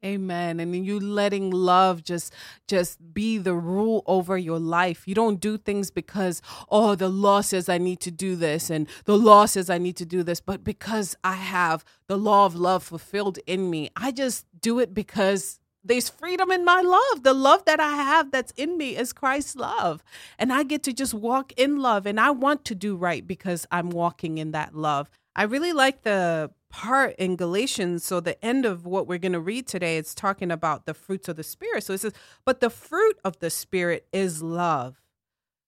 Amen. 0.03 0.59
And 0.59 0.85
you 0.85 0.99
letting 0.99 1.49
love 1.51 2.03
just 2.03 2.33
just 2.67 3.13
be 3.13 3.37
the 3.37 3.53
rule 3.53 4.03
over 4.05 4.37
your 4.37 4.59
life. 4.59 5.07
You 5.07 5.15
don't 5.15 5.39
do 5.39 5.57
things 5.57 5.91
because 5.91 6.41
oh 6.69 6.95
the 6.95 7.07
law 7.09 7.41
says 7.41 7.69
I 7.69 7.77
need 7.77 8.01
to 8.01 8.11
do 8.11 8.35
this 8.35 8.69
and 8.69 8.87
the 9.05 9.17
law 9.17 9.45
says 9.45 9.69
I 9.69 9.77
need 9.77 9.95
to 9.97 10.05
do 10.05 10.21
this, 10.21 10.41
but 10.41 10.63
because 10.63 11.15
I 11.23 11.33
have 11.35 11.85
the 12.07 12.17
law 12.17 12.45
of 12.45 12.55
love 12.55 12.83
fulfilled 12.83 13.39
in 13.47 13.69
me. 13.69 13.91
I 13.95 14.11
just 14.11 14.45
do 14.59 14.79
it 14.79 14.93
because 14.93 15.59
there's 15.85 16.09
freedom 16.09 16.51
in 16.51 16.63
my 16.63 16.81
love. 16.81 17.23
The 17.23 17.33
love 17.33 17.65
that 17.65 17.79
I 17.79 17.95
have 17.95 18.31
that's 18.31 18.53
in 18.55 18.77
me 18.77 18.95
is 18.95 19.11
Christ's 19.13 19.55
love. 19.55 20.03
And 20.39 20.53
I 20.53 20.63
get 20.63 20.83
to 20.83 20.93
just 20.93 21.13
walk 21.13 21.51
in 21.57 21.77
love. 21.77 22.05
And 22.05 22.19
I 22.19 22.31
want 22.31 22.63
to 22.65 22.75
do 22.75 22.95
right 22.95 23.25
because 23.25 23.65
I'm 23.71 23.89
walking 23.89 24.37
in 24.37 24.51
that 24.51 24.75
love. 24.75 25.09
I 25.35 25.43
really 25.43 25.73
like 25.73 26.03
the 26.03 26.51
part 26.69 27.15
in 27.17 27.35
Galatians. 27.35 28.03
So, 28.03 28.19
the 28.19 28.43
end 28.43 28.65
of 28.65 28.85
what 28.85 29.07
we're 29.07 29.19
going 29.19 29.33
to 29.33 29.39
read 29.39 29.67
today, 29.67 29.97
it's 29.97 30.13
talking 30.13 30.51
about 30.51 30.85
the 30.85 30.93
fruits 30.93 31.27
of 31.27 31.35
the 31.35 31.43
Spirit. 31.43 31.83
So, 31.83 31.93
it 31.93 31.99
says, 31.99 32.13
But 32.45 32.59
the 32.59 32.69
fruit 32.69 33.17
of 33.23 33.39
the 33.39 33.49
Spirit 33.49 34.07
is 34.11 34.43
love. 34.43 35.01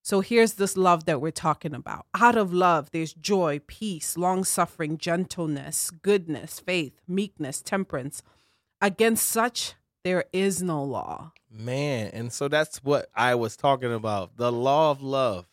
So, 0.01 0.21
here's 0.21 0.53
this 0.53 0.75
love 0.75 1.05
that 1.05 1.21
we're 1.21 1.31
talking 1.31 1.73
about. 1.73 2.05
Out 2.13 2.37
of 2.37 2.53
love, 2.53 2.91
there's 2.91 3.13
joy, 3.13 3.61
peace, 3.65 4.17
long 4.17 4.43
suffering, 4.43 4.97
gentleness, 4.97 5.89
goodness, 5.89 6.59
faith, 6.59 6.99
meekness, 7.07 7.61
temperance. 7.61 8.21
Against 8.81 9.27
such, 9.27 9.73
there 10.03 10.25
is 10.31 10.61
no 10.61 10.83
law. 10.83 11.31
Man, 11.49 12.11
and 12.13 12.31
so 12.31 12.47
that's 12.47 12.83
what 12.83 13.09
I 13.15 13.33
was 13.35 13.55
talking 13.55 13.93
about 13.93 14.37
the 14.37 14.51
law 14.51 14.91
of 14.91 15.01
love. 15.01 15.47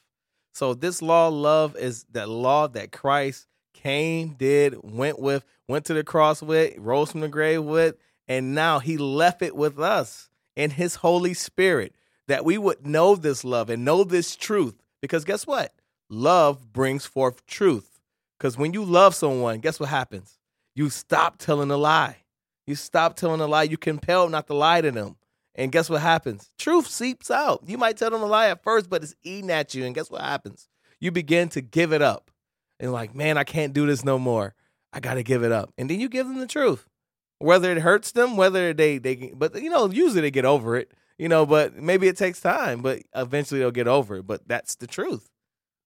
So, 0.53 0.75
this 0.75 1.01
law 1.01 1.29
love 1.29 1.77
is 1.77 2.05
the 2.11 2.27
law 2.27 2.69
that 2.69 2.93
Christ 2.93 3.47
came, 3.83 4.35
did, 4.35 4.77
went 4.83 5.19
with, 5.19 5.45
went 5.69 5.85
to 5.87 5.95
the 5.95 6.05
cross 6.05 6.43
with, 6.43 6.77
rose 6.79 7.11
from 7.11 7.21
the 7.21 7.29
grave 7.29 7.65
with, 7.65 7.97
and 8.29 8.55
now 8.55 8.79
he 8.79 8.97
left 8.97 9.43
it 9.43 9.57
with 9.57 9.79
us 9.81 10.31
in 10.55 10.71
his 10.71 10.97
Holy 10.97 11.35
Spirit 11.35 11.95
that 12.29 12.45
we 12.45 12.59
would 12.59 12.87
know 12.87 13.17
this 13.17 13.45
love 13.45 13.71
and 13.71 13.85
know 13.85 14.05
this 14.05 14.37
truth. 14.37 14.75
Because 15.01 15.25
guess 15.25 15.47
what? 15.47 15.75
Love 16.09 16.73
brings 16.73 17.05
forth 17.05 17.45
truth. 17.47 18.01
Because 18.39 18.57
when 18.57 18.73
you 18.73 18.85
love 18.85 19.15
someone, 19.15 19.61
guess 19.61 19.81
what 19.81 19.89
happens? 19.89 20.39
You 20.75 20.89
stop 20.89 21.39
telling 21.39 21.71
a 21.71 21.77
lie. 21.77 22.19
You 22.67 22.75
stop 22.75 23.17
telling 23.17 23.41
a 23.41 23.47
lie. 23.47 23.65
You 23.65 23.77
compel 23.77 24.29
not 24.29 24.47
to 24.47 24.55
lie 24.55 24.81
to 24.81 24.91
them. 24.91 25.17
And 25.55 25.73
guess 25.73 25.91
what 25.91 26.01
happens? 26.01 26.51
Truth 26.59 26.87
seeps 26.87 27.31
out. 27.31 27.63
You 27.67 27.77
might 27.77 27.97
tell 27.97 28.11
them 28.11 28.23
a 28.23 28.27
lie 28.27 28.49
at 28.49 28.63
first, 28.63 28.89
but 28.89 29.03
it's 29.03 29.15
eating 29.23 29.51
at 29.51 29.75
you. 29.75 29.85
And 29.85 29.95
guess 29.95 30.11
what 30.11 30.23
happens? 30.23 30.69
You 30.99 31.11
begin 31.11 31.49
to 31.51 31.61
give 31.61 31.93
it 31.93 32.01
up. 32.01 32.32
And 32.83 32.93
like, 32.93 33.15
man, 33.15 33.39
I 33.39 33.45
can't 33.45 33.73
do 33.73 33.87
this 33.87 34.05
no 34.05 34.19
more. 34.19 34.55
I 34.93 35.01
got 35.01 35.15
to 35.15 35.23
give 35.23 35.43
it 35.43 35.53
up. 35.53 35.73
And 35.79 35.89
then 35.89 36.01
you 36.01 36.11
give 36.11 36.27
them 36.27 36.39
the 36.39 36.47
truth. 36.47 36.87
Whether 37.39 37.73
it 37.73 37.79
hurts 37.79 38.13
them, 38.13 38.37
whether 38.37 38.75
they, 38.75 38.99
they, 38.99 39.33
but 39.35 39.55
you 39.61 39.71
know, 39.71 39.91
usually 39.91 40.21
they 40.21 40.31
get 40.31 40.45
over 40.45 40.77
it, 40.77 40.93
you 41.17 41.29
know, 41.29 41.47
but 41.47 41.75
maybe 41.77 42.07
it 42.07 42.19
takes 42.19 42.41
time, 42.41 42.83
but 42.83 43.01
eventually 43.17 43.61
they'll 43.61 43.71
get 43.71 43.89
over 43.89 44.17
it. 44.17 44.27
But 44.27 44.47
that's 44.47 44.75
the 44.75 44.87
truth. 44.87 45.31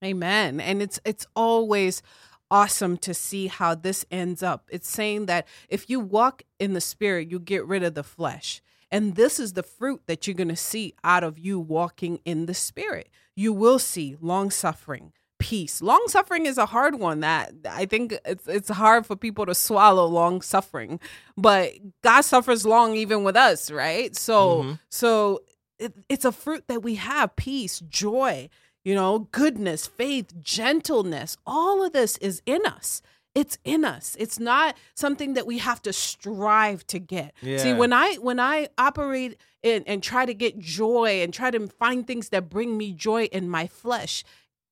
Amen. 0.04 0.58
And 0.58 0.82
it's, 0.82 0.98
it's 1.04 1.26
always, 1.36 2.02
awesome 2.50 2.96
to 2.96 3.14
see 3.14 3.48
how 3.48 3.74
this 3.74 4.04
ends 4.10 4.42
up. 4.42 4.68
It's 4.70 4.88
saying 4.88 5.26
that 5.26 5.46
if 5.68 5.90
you 5.90 6.00
walk 6.00 6.42
in 6.58 6.72
the 6.72 6.80
spirit, 6.80 7.30
you 7.30 7.38
get 7.38 7.66
rid 7.66 7.82
of 7.82 7.94
the 7.94 8.02
flesh. 8.02 8.62
And 8.90 9.16
this 9.16 9.40
is 9.40 9.54
the 9.54 9.62
fruit 9.62 10.02
that 10.06 10.26
you're 10.26 10.34
going 10.34 10.48
to 10.48 10.56
see 10.56 10.94
out 11.02 11.24
of 11.24 11.38
you 11.38 11.58
walking 11.58 12.20
in 12.24 12.46
the 12.46 12.54
spirit. 12.54 13.08
You 13.34 13.52
will 13.52 13.78
see 13.78 14.16
long 14.20 14.50
suffering, 14.50 15.12
peace. 15.38 15.82
Long 15.82 16.02
suffering 16.08 16.46
is 16.46 16.58
a 16.58 16.66
hard 16.66 16.98
one 16.98 17.20
that 17.20 17.52
I 17.68 17.86
think 17.86 18.18
it's 18.24 18.46
it's 18.46 18.68
hard 18.68 19.06
for 19.06 19.16
people 19.16 19.46
to 19.46 19.54
swallow 19.54 20.06
long 20.06 20.42
suffering. 20.42 21.00
But 21.36 21.72
God 22.02 22.22
suffers 22.22 22.66
long 22.66 22.94
even 22.94 23.24
with 23.24 23.36
us, 23.36 23.70
right? 23.70 24.14
So 24.16 24.62
mm-hmm. 24.62 24.72
so 24.90 25.42
it, 25.78 25.92
it's 26.08 26.24
a 26.24 26.32
fruit 26.32 26.64
that 26.68 26.82
we 26.82 26.96
have 26.96 27.36
peace, 27.36 27.80
joy, 27.80 28.48
you 28.84 28.94
know, 28.94 29.28
goodness, 29.32 29.86
faith, 29.86 30.32
gentleness, 30.40 31.36
all 31.46 31.84
of 31.84 31.92
this 31.92 32.16
is 32.18 32.42
in 32.46 32.64
us. 32.66 33.02
It's 33.34 33.58
in 33.64 33.84
us. 33.84 34.16
It's 34.18 34.38
not 34.38 34.78
something 34.94 35.34
that 35.34 35.46
we 35.46 35.58
have 35.58 35.82
to 35.82 35.92
strive 35.92 36.86
to 36.86 36.98
get. 36.98 37.34
Yeah. 37.42 37.58
See, 37.58 37.74
when 37.74 37.92
I 37.92 38.14
when 38.14 38.40
I 38.40 38.68
operate 38.78 39.38
in, 39.62 39.84
and 39.86 40.02
try 40.02 40.24
to 40.24 40.32
get 40.32 40.58
joy 40.58 41.20
and 41.22 41.34
try 41.34 41.50
to 41.50 41.66
find 41.66 42.06
things 42.06 42.30
that 42.30 42.48
bring 42.48 42.78
me 42.78 42.92
joy 42.92 43.24
in 43.24 43.50
my 43.50 43.66
flesh, 43.66 44.24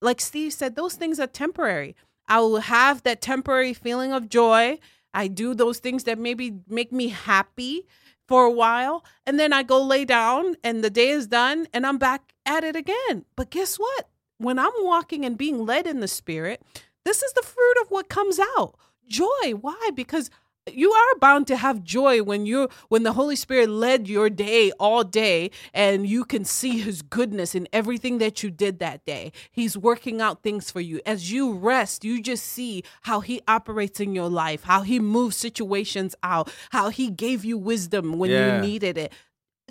like 0.04 0.20
Steve 0.20 0.52
said, 0.52 0.76
those 0.76 0.94
things 0.94 1.18
are 1.18 1.26
temporary. 1.26 1.96
I 2.28 2.40
will 2.40 2.60
have 2.60 3.02
that 3.02 3.20
temporary 3.20 3.74
feeling 3.74 4.12
of 4.12 4.28
joy. 4.28 4.78
I 5.12 5.28
do 5.28 5.54
those 5.54 5.78
things 5.78 6.04
that 6.04 6.18
maybe 6.18 6.60
make 6.68 6.92
me 6.92 7.08
happy 7.08 7.86
for 8.26 8.44
a 8.44 8.50
while 8.50 9.04
and 9.26 9.38
then 9.38 9.52
I 9.52 9.62
go 9.62 9.82
lay 9.82 10.04
down 10.04 10.56
and 10.64 10.82
the 10.82 10.90
day 10.90 11.10
is 11.10 11.26
done 11.26 11.66
and 11.72 11.86
I'm 11.86 11.98
back 11.98 12.32
at 12.46 12.64
it 12.64 12.76
again. 12.76 13.24
But 13.36 13.50
guess 13.50 13.76
what? 13.76 14.08
When 14.38 14.58
I'm 14.58 14.72
walking 14.78 15.24
and 15.24 15.38
being 15.38 15.64
led 15.64 15.86
in 15.86 16.00
the 16.00 16.08
spirit, 16.08 16.62
this 17.04 17.22
is 17.22 17.32
the 17.34 17.42
fruit 17.42 17.76
of 17.82 17.90
what 17.90 18.08
comes 18.08 18.38
out. 18.56 18.76
Joy. 19.06 19.52
Why? 19.60 19.90
Because 19.94 20.30
you 20.72 20.90
are 20.92 21.18
bound 21.18 21.46
to 21.46 21.56
have 21.56 21.82
joy 21.82 22.22
when 22.22 22.46
you 22.46 22.68
when 22.88 23.02
the 23.02 23.12
holy 23.12 23.36
spirit 23.36 23.68
led 23.68 24.08
your 24.08 24.30
day 24.30 24.70
all 24.80 25.04
day 25.04 25.50
and 25.74 26.08
you 26.08 26.24
can 26.24 26.44
see 26.44 26.78
his 26.78 27.02
goodness 27.02 27.54
in 27.54 27.68
everything 27.72 28.18
that 28.18 28.42
you 28.42 28.50
did 28.50 28.78
that 28.78 29.04
day 29.04 29.30
he's 29.50 29.76
working 29.76 30.20
out 30.20 30.42
things 30.42 30.70
for 30.70 30.80
you 30.80 31.00
as 31.04 31.30
you 31.30 31.52
rest 31.52 32.04
you 32.04 32.22
just 32.22 32.44
see 32.44 32.82
how 33.02 33.20
he 33.20 33.40
operates 33.46 34.00
in 34.00 34.14
your 34.14 34.28
life 34.28 34.64
how 34.64 34.80
he 34.82 34.98
moves 34.98 35.36
situations 35.36 36.14
out 36.22 36.50
how 36.70 36.88
he 36.88 37.10
gave 37.10 37.44
you 37.44 37.58
wisdom 37.58 38.18
when 38.18 38.30
yeah. 38.30 38.56
you 38.56 38.62
needed 38.62 38.96
it 38.96 39.12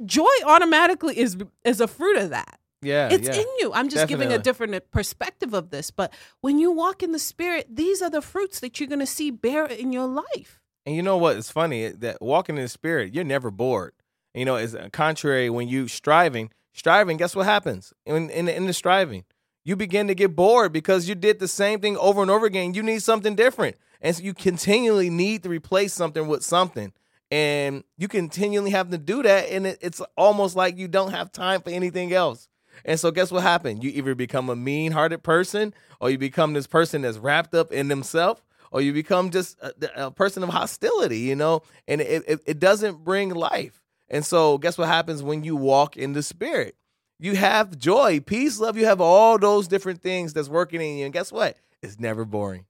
joy 0.05 0.33
automatically 0.45 1.17
is 1.17 1.37
is 1.63 1.81
a 1.81 1.87
fruit 1.87 2.17
of 2.17 2.29
that 2.29 2.59
yeah, 2.83 3.07
it's 3.09 3.29
yeah. 3.29 3.35
in 3.35 3.47
you. 3.59 3.71
I'm 3.73 3.87
just 3.87 4.01
Definitely. 4.01 4.25
giving 4.25 4.39
a 4.39 4.43
different 4.43 4.75
uh, 4.75 4.81
perspective 4.91 5.53
of 5.53 5.69
this. 5.69 5.89
But 5.89 6.11
when 6.41 6.59
you 6.59 6.69
walk 6.69 7.01
in 7.01 7.13
the 7.13 7.19
spirit, 7.19 7.65
these 7.73 8.01
are 8.01 8.09
the 8.09 8.21
fruits 8.21 8.59
that 8.59 8.77
you're 8.77 8.89
going 8.89 8.99
to 8.99 9.05
see 9.05 9.31
bear 9.31 9.65
in 9.65 9.93
your 9.93 10.05
life. 10.05 10.59
And 10.85 10.95
you 10.95 11.01
know 11.01 11.17
what? 11.17 11.37
It's 11.37 11.51
funny 11.51 11.85
eh, 11.85 11.93
that 11.99 12.21
walking 12.21 12.57
in 12.57 12.63
the 12.63 12.69
spirit, 12.69 13.13
you're 13.13 13.23
never 13.23 13.51
bored. 13.51 13.93
You 14.33 14.45
know, 14.45 14.55
it's 14.55 14.73
uh, 14.73 14.89
contrary 14.91 15.49
when 15.49 15.67
you 15.67 15.87
striving, 15.87 16.51
striving. 16.73 17.17
Guess 17.17 17.35
what 17.35 17.45
happens 17.45 17.93
in 18.05 18.29
in, 18.29 18.47
in 18.47 18.65
the 18.65 18.73
striving? 18.73 19.25
you 19.63 19.75
begin 19.75 20.07
to 20.07 20.15
get 20.15 20.35
bored 20.35 20.73
because 20.73 21.07
you 21.07 21.15
did 21.15 21.39
the 21.39 21.47
same 21.47 21.79
thing 21.79 21.97
over 21.97 22.21
and 22.21 22.29
over 22.29 22.45
again. 22.45 22.73
You 22.73 22.83
need 22.83 23.01
something 23.01 23.35
different. 23.35 23.77
And 24.01 24.15
so 24.15 24.23
you 24.23 24.33
continually 24.33 25.09
need 25.09 25.43
to 25.43 25.49
replace 25.49 25.93
something 25.93 26.27
with 26.27 26.43
something. 26.43 26.91
And 27.31 27.83
you 27.97 28.07
continually 28.07 28.71
have 28.71 28.89
to 28.91 28.97
do 28.97 29.23
that. 29.23 29.49
And 29.49 29.65
it, 29.65 29.79
it's 29.81 30.01
almost 30.17 30.55
like 30.55 30.77
you 30.77 30.87
don't 30.87 31.11
have 31.11 31.31
time 31.31 31.61
for 31.61 31.69
anything 31.69 32.13
else. 32.13 32.49
And 32.85 32.99
so, 32.99 33.11
guess 33.11 33.31
what 33.31 33.43
happened? 33.43 33.83
You 33.83 33.91
either 33.91 34.15
become 34.15 34.49
a 34.49 34.55
mean 34.55 34.91
hearted 34.91 35.23
person 35.23 35.73
or 36.01 36.09
you 36.09 36.17
become 36.17 36.53
this 36.53 36.67
person 36.67 37.03
that's 37.03 37.17
wrapped 37.17 37.55
up 37.55 37.71
in 37.71 37.87
themselves 37.87 38.41
or 38.73 38.81
you 38.81 38.91
become 38.91 39.29
just 39.29 39.57
a, 39.61 40.07
a, 40.07 40.11
person 40.11 40.41
of 40.41 40.49
hostility, 40.49 41.19
you 41.19 41.35
know, 41.35 41.61
and 41.87 42.01
it, 42.01 42.23
it, 42.27 42.39
it 42.45 42.59
doesn't 42.59 43.03
bring 43.03 43.29
life. 43.29 43.79
And 44.09 44.25
so, 44.25 44.57
guess 44.57 44.77
what 44.77 44.87
happens 44.87 45.23
when 45.23 45.43
you 45.43 45.55
walk 45.55 45.95
in 45.95 46.13
the 46.13 46.23
spirit? 46.23 46.75
You 47.19 47.35
have 47.35 47.77
joy, 47.77 48.19
peace, 48.19 48.59
love. 48.59 48.75
You 48.75 48.85
have 48.85 48.99
all 48.99 49.37
those 49.37 49.67
different 49.67 50.01
things 50.01 50.33
that's 50.33 50.49
working 50.49 50.81
in 50.81 50.97
you. 50.97 51.05
And 51.05 51.13
guess 51.13 51.31
what? 51.31 51.55
It's 51.81 51.99
never 51.99 52.25
boring. 52.25 52.65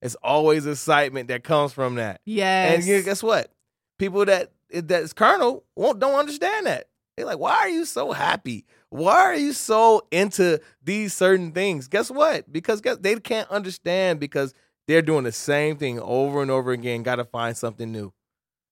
It's 0.00 0.14
always 0.22 0.64
excitement 0.64 1.28
that 1.28 1.42
comes 1.42 1.72
from 1.72 1.96
that. 1.96 2.20
Yes. 2.24 2.76
And 2.76 2.84
you, 2.86 3.02
guess 3.02 3.22
what? 3.22 3.52
People 3.98 4.24
that 4.26 4.52
that's 4.72 5.12
carnal 5.12 5.64
won't 5.74 5.98
don't 5.98 6.18
understand 6.18 6.66
that. 6.66 6.88
They're 7.16 7.26
like, 7.26 7.40
why 7.40 7.54
are 7.56 7.68
you 7.68 7.84
so 7.84 8.12
happy? 8.12 8.64
Why 8.90 9.16
are 9.16 9.34
you 9.34 9.52
so 9.52 10.06
into 10.12 10.60
these 10.82 11.12
certain 11.12 11.50
things? 11.50 11.88
Guess 11.88 12.12
what? 12.12 12.50
Because 12.50 12.80
guess, 12.80 12.98
they 12.98 13.16
can't 13.16 13.50
understand 13.50 14.20
because 14.20 14.54
they're 14.88 15.02
doing 15.02 15.24
the 15.24 15.32
same 15.32 15.76
thing 15.76 16.00
over 16.00 16.42
and 16.42 16.50
over 16.50 16.72
again. 16.72 17.04
Got 17.04 17.16
to 17.16 17.24
find 17.24 17.56
something 17.56 17.92
new, 17.92 18.12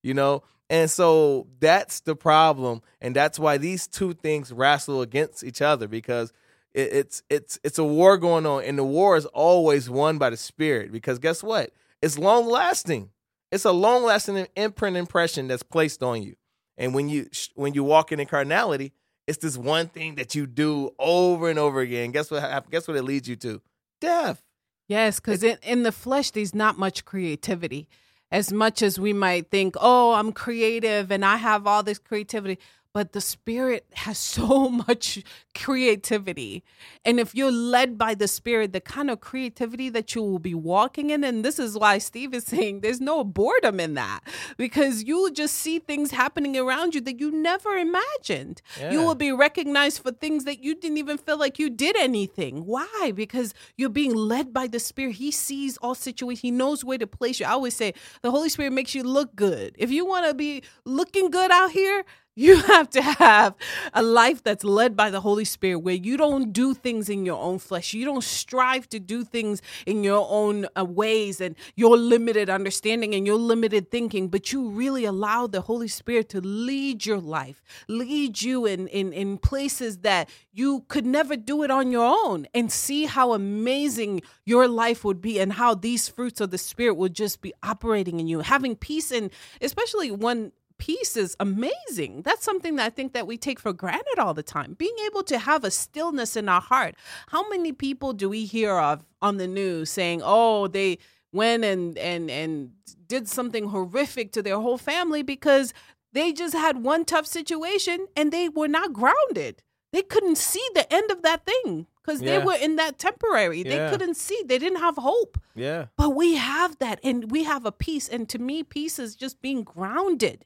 you 0.03 0.15
know. 0.15 0.43
And 0.69 0.91
so 0.91 1.47
that's 1.61 2.01
the 2.01 2.17
problem, 2.17 2.83
and 3.01 3.15
that's 3.15 3.39
why 3.39 3.57
these 3.57 3.87
two 3.87 4.15
things 4.15 4.51
wrestle 4.51 5.01
against 5.01 5.45
each 5.45 5.63
other 5.63 5.87
because 5.87 6.33
it, 6.75 6.93
it's 6.93 7.23
it's 7.31 7.61
it's 7.63 7.79
a 7.79 7.85
war 7.85 8.17
going 8.17 8.47
on, 8.47 8.65
and 8.65 8.77
the 8.77 8.85
war 8.85 9.17
is 9.17 9.27
always 9.27 9.89
won 9.89 10.19
by 10.19 10.31
the 10.31 10.37
spirit. 10.37 10.91
Because 10.91 11.21
guess 11.21 11.41
what? 11.43 11.71
It's 12.03 12.19
long 12.19 12.47
lasting. 12.47 13.11
It's 13.53 13.65
a 13.65 13.71
long 13.71 14.03
lasting 14.03 14.49
imprint 14.57 14.97
impression 14.97 15.47
that's 15.47 15.63
placed 15.63 16.03
on 16.03 16.23
you. 16.23 16.35
And 16.77 16.95
when 16.95 17.09
you 17.09 17.29
when 17.55 17.75
you 17.75 17.85
walk 17.85 18.11
in 18.11 18.25
carnality, 18.27 18.93
it's 19.29 19.39
this 19.39 19.57
one 19.57 19.89
thing 19.89 20.17
that 20.17 20.35
you 20.35 20.47
do 20.47 20.91
over 20.99 21.49
and 21.49 21.59
over 21.59 21.81
again. 21.81 22.11
Guess 22.11 22.31
what? 22.31 22.71
Guess 22.71 22.89
what 22.89 22.97
it 22.97 23.05
leads 23.05 23.29
you 23.29 23.37
to? 23.37 23.61
Death. 24.01 24.43
Yes, 24.89 25.19
because 25.19 25.43
in, 25.43 25.59
in 25.63 25.83
the 25.83 25.93
flesh, 25.93 26.31
there's 26.31 26.55
not 26.55 26.79
much 26.79 27.05
creativity. 27.05 27.89
As 28.31 28.53
much 28.53 28.83
as 28.83 28.99
we 28.99 29.13
might 29.13 29.51
think, 29.51 29.77
oh, 29.81 30.15
I'm 30.15 30.33
creative 30.33 31.11
and 31.11 31.25
I 31.25 31.37
have 31.37 31.67
all 31.67 31.83
this 31.83 31.99
creativity, 31.99 32.59
but 32.97 33.13
the 33.13 33.21
spirit 33.21 33.85
has 33.93 34.17
so 34.37 34.71
much 34.71 35.23
creativity. 35.55 36.65
And 37.05 37.21
if 37.21 37.35
you're 37.35 37.53
led 37.53 37.99
by 37.99 38.15
the 38.15 38.27
spirit 38.27 38.73
the 38.73 38.81
kind 38.81 39.11
of 39.11 39.21
creativity 39.21 39.91
that 39.91 40.15
you 40.15 40.23
will 40.23 40.39
be 40.39 40.55
walking 40.55 41.11
in 41.11 41.23
and 41.23 41.45
this 41.45 41.59
is 41.59 41.77
why 41.77 41.99
steve 41.99 42.33
is 42.33 42.45
saying 42.55 42.81
there's 42.81 43.01
no 43.01 43.23
boredom 43.23 43.81
in 43.81 43.93
that 43.95 44.21
because 44.57 45.05
you 45.05 45.19
will 45.21 45.31
just 45.31 45.57
see 45.57 45.79
things 45.79 46.11
happening 46.11 46.57
around 46.57 46.95
you 46.95 47.03
that 47.03 47.21
you 47.21 47.31
never 47.31 47.77
imagined. 47.77 48.63
Yeah. 48.81 48.93
you 48.93 49.03
will 49.03 49.15
be 49.15 49.31
recognized 49.31 50.03
for 50.03 50.11
things 50.11 50.45
that 50.45 50.65
you 50.65 50.75
didn't 50.75 50.97
even 50.97 51.19
feel 51.19 51.39
like 51.39 51.59
you 51.59 51.69
did 51.69 51.97
anything. 51.99 52.65
Why? 52.65 53.13
Because 53.15 53.53
you're 53.77 53.91
being 53.91 54.15
led 54.15 54.55
by 54.55 54.69
the 54.69 54.81
spirit. 54.81 55.17
He 55.17 55.31
sees 55.31 55.77
all 55.79 55.95
situations. 55.95 56.41
He 56.41 56.51
knows 56.51 56.83
where 56.83 56.97
to 56.97 57.07
place 57.07 57.41
you. 57.41 57.45
I 57.45 57.51
always 57.51 57.77
say 57.77 57.93
the 58.23 58.31
holy 58.31 58.49
spirit 58.49 58.73
makes 58.73 58.95
you 58.95 59.03
look 59.03 59.37
good. 59.37 59.75
If 59.77 59.91
you 59.91 60.07
want 60.07 60.25
to 60.27 60.33
be 60.33 60.63
looking 60.87 61.29
good 61.31 61.51
out 61.51 61.73
here 61.73 62.07
you 62.37 62.57
have 62.63 62.89
to 62.91 63.03
have 63.03 63.55
a 63.95 64.03
life 64.03 64.45
that's 64.45 64.63
led 64.63 64.95
by 64.95 65.11
the 65.11 65.21
Holy 65.23 65.45
Spirit 65.45 65.79
where 65.79 65.95
you 65.95 66.17
don't 66.17 66.53
do 66.53 66.75
things 66.75 67.09
in 67.09 67.27
your 67.27 67.41
own 67.41 67.59
flesh. 67.59 67.95
You 67.95 68.05
don't 68.05 68.23
strive 68.23 68.89
to 68.91 69.01
do 69.01 69.25
things 69.25 69.63
in 69.87 70.05
your 70.05 70.27
own 70.31 70.67
uh, 70.79 70.85
ways 70.85 71.41
and 71.41 71.57
your 71.75 71.97
limited 71.97 72.49
understanding 72.49 73.15
and 73.15 73.27
your 73.27 73.37
limited 73.37 73.91
thinking, 73.91 74.29
but 74.29 74.53
you 74.53 74.69
really 74.69 75.05
allow 75.05 75.47
the 75.47 75.63
Holy 75.63 75.89
Spirit 75.89 76.29
to 76.29 76.41
lead 76.41 77.07
your 77.07 77.19
life, 77.19 77.63
lead 77.89 78.43
you 78.43 78.67
in, 78.67 78.87
in, 78.89 79.13
in 79.13 79.39
places 79.39 79.99
that 79.99 80.29
you 80.53 80.85
could 80.89 81.07
never 81.07 81.37
do 81.37 81.63
it 81.63 81.71
on 81.71 81.91
your 81.91 82.05
own 82.05 82.47
and 82.55 82.71
see 82.71 83.07
how 83.07 83.33
amazing 83.33 84.21
your 84.45 84.69
life 84.69 85.05
would 85.05 85.23
be 85.23 85.41
and 85.41 85.55
how 85.55 85.75
these 85.75 86.09
fruits 86.09 86.41
of 86.41 86.51
the 86.51 86.59
Spirit 86.59 86.95
would 86.95 87.15
just 87.15 87.41
be 87.41 87.55
operating 87.63 88.21
in 88.21 88.29
you, 88.29 88.41
having 88.41 88.77
peace 88.77 89.11
and 89.11 89.31
especially 89.63 90.11
when 90.11 90.53
peace 90.79 91.17
is 91.17 91.37
amazing. 91.41 92.23
That's 92.23 92.45
something 92.45 92.77
that 92.77 92.87
I 92.87 92.91
think 92.91 93.13
that 93.13 93.27
we 93.27 93.37
take 93.37 93.59
for 93.59 93.73
granted 93.73 94.19
all 94.19 94.35
the 94.35 94.43
time. 94.43 94.75
Being 94.75 94.97
able 95.07 95.23
to 95.25 95.39
have 95.39 95.65
a 95.65 95.71
stillness 95.71 96.37
in 96.37 96.49
our 96.49 96.61
heart. 96.61 96.95
How 97.29 97.49
many 97.49 97.73
people 97.73 98.13
do 98.13 98.29
we 98.29 98.45
hear 98.45 98.77
of 98.79 99.05
on 99.23 99.37
the 99.37 99.47
news 99.47 99.91
saying, 99.91 100.23
"Oh, 100.25 100.67
they 100.69 100.99
went 101.33 101.65
and 101.65 101.99
and 101.99 102.31
and 102.31 102.73
did 103.09 103.29
something 103.29 103.69
horrific 103.69 104.33
to 104.33 104.43
their 104.43 104.59
whole 104.59 104.79
family 104.79 105.23
because 105.23 105.73
they 106.13 106.33
just 106.33 106.55
had 106.55 106.83
one 106.83 107.05
tough 107.05 107.27
situation 107.27 108.07
and 108.17 108.33
they 108.33 108.49
were 108.49 108.69
not 108.69 108.93
grounded. 108.93 109.63
They 109.93 110.03
couldn't 110.03 110.39
see 110.39 110.67
the 110.75 110.93
end 110.93 111.11
of 111.11 111.23
that 111.23 111.45
thing 111.45 111.87
because 112.03 112.23
yeah. 112.23 112.39
they 112.39 112.45
were 112.45 112.55
in 112.55 112.77
that 112.77 112.99
temporary. 112.99 113.63
Yeah. 113.63 113.69
They 113.69 113.91
couldn't 113.91 114.17
see. 114.17 114.41
They 114.45 114.59
didn't 114.59 114.81
have 114.81 114.97
hope. 114.97 115.39
Yeah. 115.55 115.87
But 115.97 116.11
we 116.11 116.37
have 116.37 116.79
that 116.79 117.01
and 117.05 117.31
we 117.31 117.45
have 117.45 117.65
a 117.65 117.73
peace. 117.73 118.09
And 118.09 118.29
to 118.31 118.39
me, 118.39 118.63
peace 118.63 118.99
is 118.99 119.15
just 119.15 119.43
being 119.43 119.63
grounded 119.63 120.45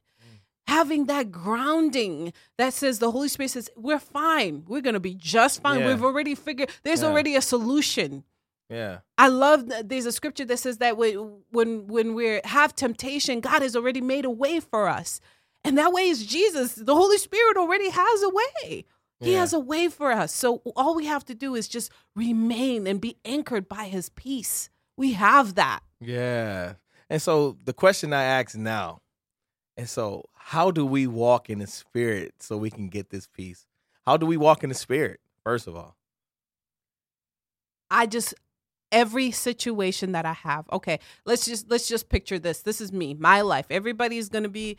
having 0.70 1.06
that 1.06 1.32
grounding 1.32 2.32
that 2.56 2.72
says 2.72 3.00
the 3.00 3.10
Holy 3.10 3.28
Spirit 3.28 3.50
says, 3.50 3.68
we're 3.76 3.98
fine. 3.98 4.64
We're 4.68 4.80
going 4.80 4.94
to 4.94 5.00
be 5.00 5.14
just 5.14 5.60
fine. 5.60 5.80
Yeah. 5.80 5.88
We've 5.88 6.04
already 6.04 6.36
figured, 6.36 6.70
there's 6.84 7.02
yeah. 7.02 7.08
already 7.08 7.34
a 7.34 7.42
solution. 7.42 8.22
Yeah. 8.68 8.98
I 9.18 9.26
love 9.26 9.68
that 9.68 9.88
there's 9.88 10.06
a 10.06 10.12
scripture 10.12 10.44
that 10.44 10.58
says 10.58 10.78
that 10.78 10.96
when 10.96 11.42
when 11.50 11.88
when 11.88 12.14
we 12.14 12.40
have 12.44 12.76
temptation, 12.76 13.40
God 13.40 13.62
has 13.62 13.74
already 13.74 14.00
made 14.00 14.24
a 14.24 14.30
way 14.30 14.60
for 14.60 14.88
us. 14.88 15.20
And 15.64 15.76
that 15.76 15.92
way 15.92 16.02
is 16.08 16.24
Jesus. 16.24 16.76
The 16.76 16.94
Holy 16.94 17.18
Spirit 17.18 17.56
already 17.56 17.90
has 17.90 18.22
a 18.22 18.28
way. 18.28 18.84
He 19.18 19.32
yeah. 19.32 19.40
has 19.40 19.52
a 19.52 19.58
way 19.58 19.88
for 19.88 20.12
us. 20.12 20.32
So 20.32 20.62
all 20.76 20.94
we 20.94 21.06
have 21.06 21.24
to 21.24 21.34
do 21.34 21.56
is 21.56 21.66
just 21.66 21.90
remain 22.14 22.86
and 22.86 23.00
be 23.00 23.16
anchored 23.24 23.68
by 23.68 23.86
his 23.86 24.08
peace. 24.10 24.70
We 24.96 25.14
have 25.14 25.56
that. 25.56 25.80
Yeah. 26.00 26.74
And 27.10 27.20
so 27.20 27.58
the 27.64 27.72
question 27.72 28.12
I 28.12 28.22
ask 28.22 28.56
now, 28.56 28.99
and 29.80 29.88
so 29.88 30.28
how 30.34 30.70
do 30.70 30.84
we 30.84 31.06
walk 31.06 31.48
in 31.48 31.58
the 31.58 31.66
spirit 31.66 32.34
so 32.40 32.58
we 32.58 32.68
can 32.68 32.90
get 32.90 33.08
this 33.08 33.26
peace? 33.26 33.64
How 34.06 34.18
do 34.18 34.26
we 34.26 34.36
walk 34.36 34.62
in 34.62 34.68
the 34.68 34.74
spirit, 34.74 35.20
first 35.42 35.66
of 35.66 35.74
all? 35.74 35.96
I 37.90 38.04
just 38.04 38.34
every 38.92 39.30
situation 39.30 40.12
that 40.12 40.26
I 40.26 40.34
have. 40.34 40.68
Okay, 40.70 40.98
let's 41.24 41.46
just 41.46 41.70
let's 41.70 41.88
just 41.88 42.10
picture 42.10 42.38
this. 42.38 42.60
This 42.60 42.82
is 42.82 42.92
me, 42.92 43.14
my 43.14 43.40
life. 43.40 43.64
Everybody's 43.70 44.28
going 44.28 44.42
to 44.42 44.50
be 44.50 44.76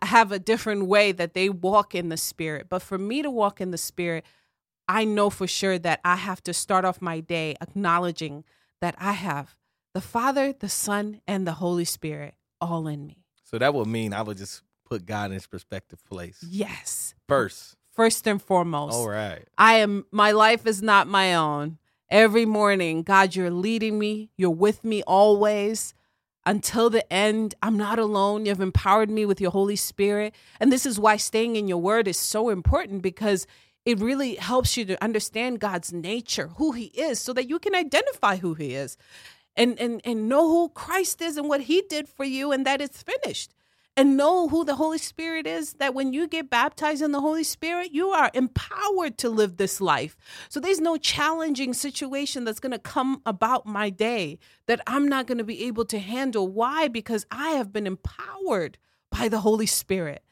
have 0.00 0.30
a 0.30 0.38
different 0.38 0.86
way 0.86 1.10
that 1.10 1.34
they 1.34 1.48
walk 1.48 1.92
in 1.92 2.08
the 2.08 2.16
spirit. 2.16 2.68
But 2.68 2.82
for 2.82 2.98
me 2.98 3.20
to 3.20 3.30
walk 3.32 3.60
in 3.60 3.72
the 3.72 3.78
spirit, 3.78 4.24
I 4.86 5.04
know 5.04 5.28
for 5.28 5.48
sure 5.48 5.76
that 5.80 5.98
I 6.04 6.14
have 6.14 6.40
to 6.44 6.54
start 6.54 6.84
off 6.84 7.02
my 7.02 7.18
day 7.18 7.56
acknowledging 7.60 8.44
that 8.80 8.94
I 8.96 9.14
have 9.14 9.56
the 9.92 10.00
Father, 10.00 10.52
the 10.52 10.68
Son, 10.68 11.20
and 11.26 11.48
the 11.48 11.54
Holy 11.54 11.84
Spirit 11.84 12.34
all 12.60 12.86
in 12.86 13.08
me. 13.08 13.23
So 13.54 13.58
that 13.58 13.72
would 13.72 13.86
mean 13.86 14.12
I 14.12 14.20
would 14.20 14.36
just 14.36 14.62
put 14.84 15.06
God 15.06 15.26
in 15.26 15.34
his 15.34 15.46
perspective 15.46 16.04
place. 16.06 16.44
Yes. 16.50 17.14
First. 17.28 17.76
First 17.92 18.26
and 18.26 18.42
foremost. 18.42 18.96
All 18.96 19.08
right. 19.08 19.46
I 19.56 19.74
am 19.74 20.06
my 20.10 20.32
life 20.32 20.66
is 20.66 20.82
not 20.82 21.06
my 21.06 21.36
own. 21.36 21.78
Every 22.10 22.46
morning, 22.46 23.04
God, 23.04 23.36
you're 23.36 23.52
leading 23.52 23.96
me. 23.96 24.32
You're 24.36 24.50
with 24.50 24.82
me 24.82 25.04
always 25.04 25.94
until 26.44 26.90
the 26.90 27.12
end. 27.12 27.54
I'm 27.62 27.76
not 27.76 28.00
alone. 28.00 28.44
You've 28.44 28.60
empowered 28.60 29.08
me 29.08 29.24
with 29.24 29.40
your 29.40 29.52
Holy 29.52 29.76
Spirit. 29.76 30.34
And 30.58 30.72
this 30.72 30.84
is 30.84 30.98
why 30.98 31.16
staying 31.16 31.54
in 31.54 31.68
your 31.68 31.78
word 31.78 32.08
is 32.08 32.18
so 32.18 32.48
important 32.48 33.02
because 33.02 33.46
it 33.84 34.00
really 34.00 34.34
helps 34.34 34.76
you 34.76 34.84
to 34.86 35.04
understand 35.04 35.60
God's 35.60 35.92
nature, 35.92 36.48
who 36.56 36.72
he 36.72 36.86
is, 36.86 37.20
so 37.20 37.32
that 37.34 37.48
you 37.48 37.60
can 37.60 37.76
identify 37.76 38.34
who 38.34 38.54
he 38.54 38.74
is 38.74 38.96
and 39.56 39.78
and 39.78 40.00
and 40.04 40.28
know 40.28 40.48
who 40.48 40.68
Christ 40.70 41.22
is 41.22 41.36
and 41.36 41.48
what 41.48 41.62
he 41.62 41.82
did 41.82 42.08
for 42.08 42.24
you 42.24 42.52
and 42.52 42.66
that 42.66 42.80
it's 42.80 43.02
finished 43.02 43.54
and 43.96 44.16
know 44.16 44.48
who 44.48 44.64
the 44.64 44.74
Holy 44.74 44.98
Spirit 44.98 45.46
is, 45.46 45.74
that 45.74 45.94
when 45.94 46.12
you 46.12 46.26
get 46.26 46.50
baptized 46.50 47.02
in 47.02 47.12
the 47.12 47.20
Holy 47.20 47.44
Spirit, 47.44 47.92
you 47.92 48.08
are 48.08 48.30
empowered 48.34 49.16
to 49.18 49.28
live 49.28 49.56
this 49.56 49.80
life. 49.80 50.16
So 50.48 50.58
there's 50.58 50.80
no 50.80 50.96
challenging 50.96 51.74
situation 51.74 52.44
that's 52.44 52.60
going 52.60 52.72
to 52.72 52.78
come 52.78 53.22
about 53.24 53.66
my 53.66 53.90
day 53.90 54.38
that 54.66 54.80
I'm 54.86 55.06
not 55.06 55.26
going 55.26 55.38
to 55.38 55.44
be 55.44 55.64
able 55.64 55.84
to 55.86 55.98
handle. 55.98 56.48
Why? 56.48 56.88
Because 56.88 57.24
I 57.30 57.50
have 57.50 57.72
been 57.72 57.86
empowered 57.86 58.78
by 59.10 59.28
the 59.28 59.40
Holy 59.40 59.66
Spirit. 59.66 60.24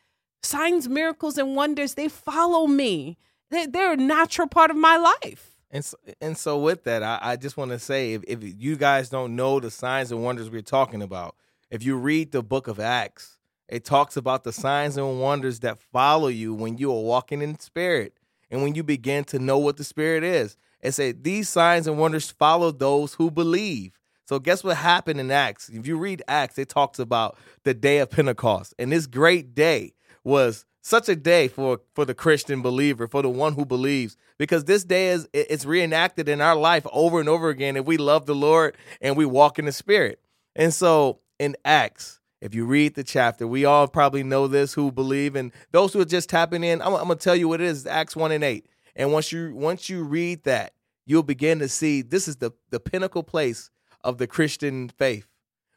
Signs, 0.43 0.89
miracles, 0.89 1.39
and 1.39 1.55
wonders, 1.55 1.95
they 1.95 2.09
follow 2.09 2.67
me. 2.67 3.17
They, 3.51 3.67
they're 3.67 3.93
a 3.93 3.97
natural 3.97 4.49
part 4.49 4.73
of 4.73 4.77
my 4.77 4.97
life. 4.97 5.52
And 5.73 5.85
so, 5.85 5.97
and 6.21 6.37
so 6.37 6.59
with 6.59 6.85
that, 6.85 7.03
I, 7.03 7.19
I 7.23 7.37
just 7.37 7.57
want 7.57 7.71
to 7.71 7.79
say 7.79 8.13
if, 8.13 8.23
if 8.29 8.41
you 8.43 8.77
guys 8.77 9.09
don't 9.09 9.35
know 9.35 9.59
the 9.59 9.71
signs 9.71 10.13
and 10.13 10.23
wonders 10.23 10.51
we're 10.51 10.61
talking 10.61 11.03
about, 11.03 11.35
if 11.71 11.83
you 11.83 11.97
read 11.97 12.31
the 12.31 12.43
book 12.43 12.69
of 12.69 12.79
Acts, 12.79 13.39
it 13.69 13.85
talks 13.85 14.19
about 14.19 14.45
the 14.45 14.53
signs 14.53 14.99
and 14.99 15.19
wonders 15.19 15.61
that 15.61 15.81
follow 15.81 16.29
you 16.29 16.53
when 16.53 16.77
you 16.77 16.93
are 16.93 17.01
walking 17.01 17.41
in 17.41 17.59
spirit 17.59 18.19
and 18.51 18.63
when 18.63 18.75
you 18.75 18.83
begin 18.83 19.25
to 19.25 19.39
know 19.39 19.57
what 19.57 19.79
the 19.79 19.85
spirit 19.85 20.23
is. 20.23 20.59
It 20.83 20.93
said, 20.93 21.25
These 21.25 21.49
signs 21.49 21.87
and 21.87 21.99
wonders 21.99 22.31
follow 22.31 22.71
those 22.71 23.15
who 23.15 23.31
believe. 23.31 23.99
So 24.27 24.39
guess 24.39 24.63
what 24.63 24.77
happened 24.77 25.21
in 25.21 25.31
Acts? 25.31 25.71
If 25.71 25.87
you 25.87 25.97
read 25.97 26.23
Acts, 26.29 26.59
it 26.59 26.69
talks 26.69 26.99
about 26.99 27.39
the 27.65 27.73
day 27.73 27.99
of 27.99 28.11
Pentecost. 28.11 28.75
And 28.79 28.93
this 28.93 29.07
great 29.07 29.55
day 29.55 29.95
was 30.23 30.67
such 30.83 31.09
a 31.09 31.16
day 31.16 31.49
for 31.49 31.81
for 31.95 32.05
the 32.05 32.14
Christian 32.14 32.61
believer, 32.61 33.07
for 33.07 33.23
the 33.23 33.31
one 33.31 33.55
who 33.55 33.64
believes, 33.64 34.16
because 34.37 34.64
this 34.64 34.85
day 34.85 35.09
is 35.09 35.29
it's 35.33 35.64
reenacted 35.64 36.29
in 36.29 36.40
our 36.40 36.57
life 36.57 36.87
over 36.92 37.21
and 37.21 37.29
over 37.29 37.49
again 37.49 37.77
if 37.77 37.87
we 37.87 37.97
love 37.97 38.27
the 38.27 38.35
Lord 38.35 38.77
and 39.01 39.16
we 39.16 39.25
walk 39.25 39.59
in 39.59 39.64
the 39.64 39.73
Spirit. 39.73 40.21
And 40.55 40.75
so 40.75 41.21
in 41.38 41.57
Acts, 41.64 42.21
if 42.40 42.55
you 42.55 42.66
read 42.66 42.97
the 42.97 43.05
chapter, 43.05 43.47
we 43.47 43.64
all 43.64 43.87
probably 43.87 44.25
know 44.25 44.49
this 44.49 44.75
who 44.75 44.90
believe, 44.90 45.37
and 45.37 45.53
those 45.71 45.92
who 45.92 46.01
are 46.01 46.05
just 46.05 46.29
tapping 46.29 46.64
in, 46.64 46.83
I'm, 46.83 46.95
I'm 46.95 47.03
gonna 47.03 47.14
tell 47.14 47.37
you 47.37 47.49
what 47.49 47.61
it 47.61 47.68
is. 47.68 47.87
Acts 47.87 48.16
one 48.16 48.33
and 48.33 48.45
eight, 48.45 48.66
and 48.97 49.12
once 49.12 49.31
you 49.31 49.55
once 49.55 49.88
you 49.88 50.03
read 50.03 50.42
that, 50.42 50.75
you'll 51.07 51.23
begin 51.23 51.61
to 51.61 51.68
see 51.68 52.03
this 52.03 52.27
is 52.27 52.37
the 52.37 52.51
the 52.71 52.81
pinnacle 52.81 53.23
place 53.23 53.71
of 54.03 54.18
the 54.18 54.27
Christian 54.27 54.88
faith, 54.88 55.29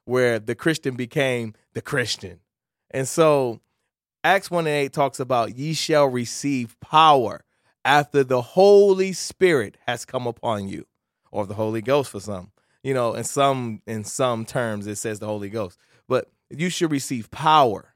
where 0.06 0.40
the 0.40 0.56
Christian 0.56 0.96
became 0.96 1.54
the 1.74 1.82
Christian, 1.82 2.40
and 2.90 3.08
so 3.08 3.62
Acts 4.26 4.50
1 4.50 4.66
and 4.66 4.76
8 4.76 4.92
talks 4.92 5.20
about 5.20 5.56
ye 5.56 5.76
shall 5.76 6.08
receive 6.08 6.80
power 6.80 7.46
after 7.86 8.24
the 8.24 8.42
Holy 8.42 9.14
Spirit 9.14 9.78
has 9.86 10.04
come 10.04 10.26
upon 10.26 10.68
you, 10.68 10.88
or 11.32 11.46
the 11.46 11.54
Holy 11.54 11.84
Ghost 11.84 12.10
for 12.10 12.20
some. 12.20 12.52
You 12.82 12.96
know, 12.96 13.14
in 13.14 13.24
some 13.24 13.84
in 13.86 14.04
some 14.04 14.44
terms 14.44 14.88
it 14.88 14.96
says 14.96 15.20
the 15.20 15.28
Holy 15.28 15.50
Ghost. 15.50 15.78
But 16.08 16.32
you 16.50 16.72
should 16.72 16.90
receive 16.90 17.30
power. 17.30 17.94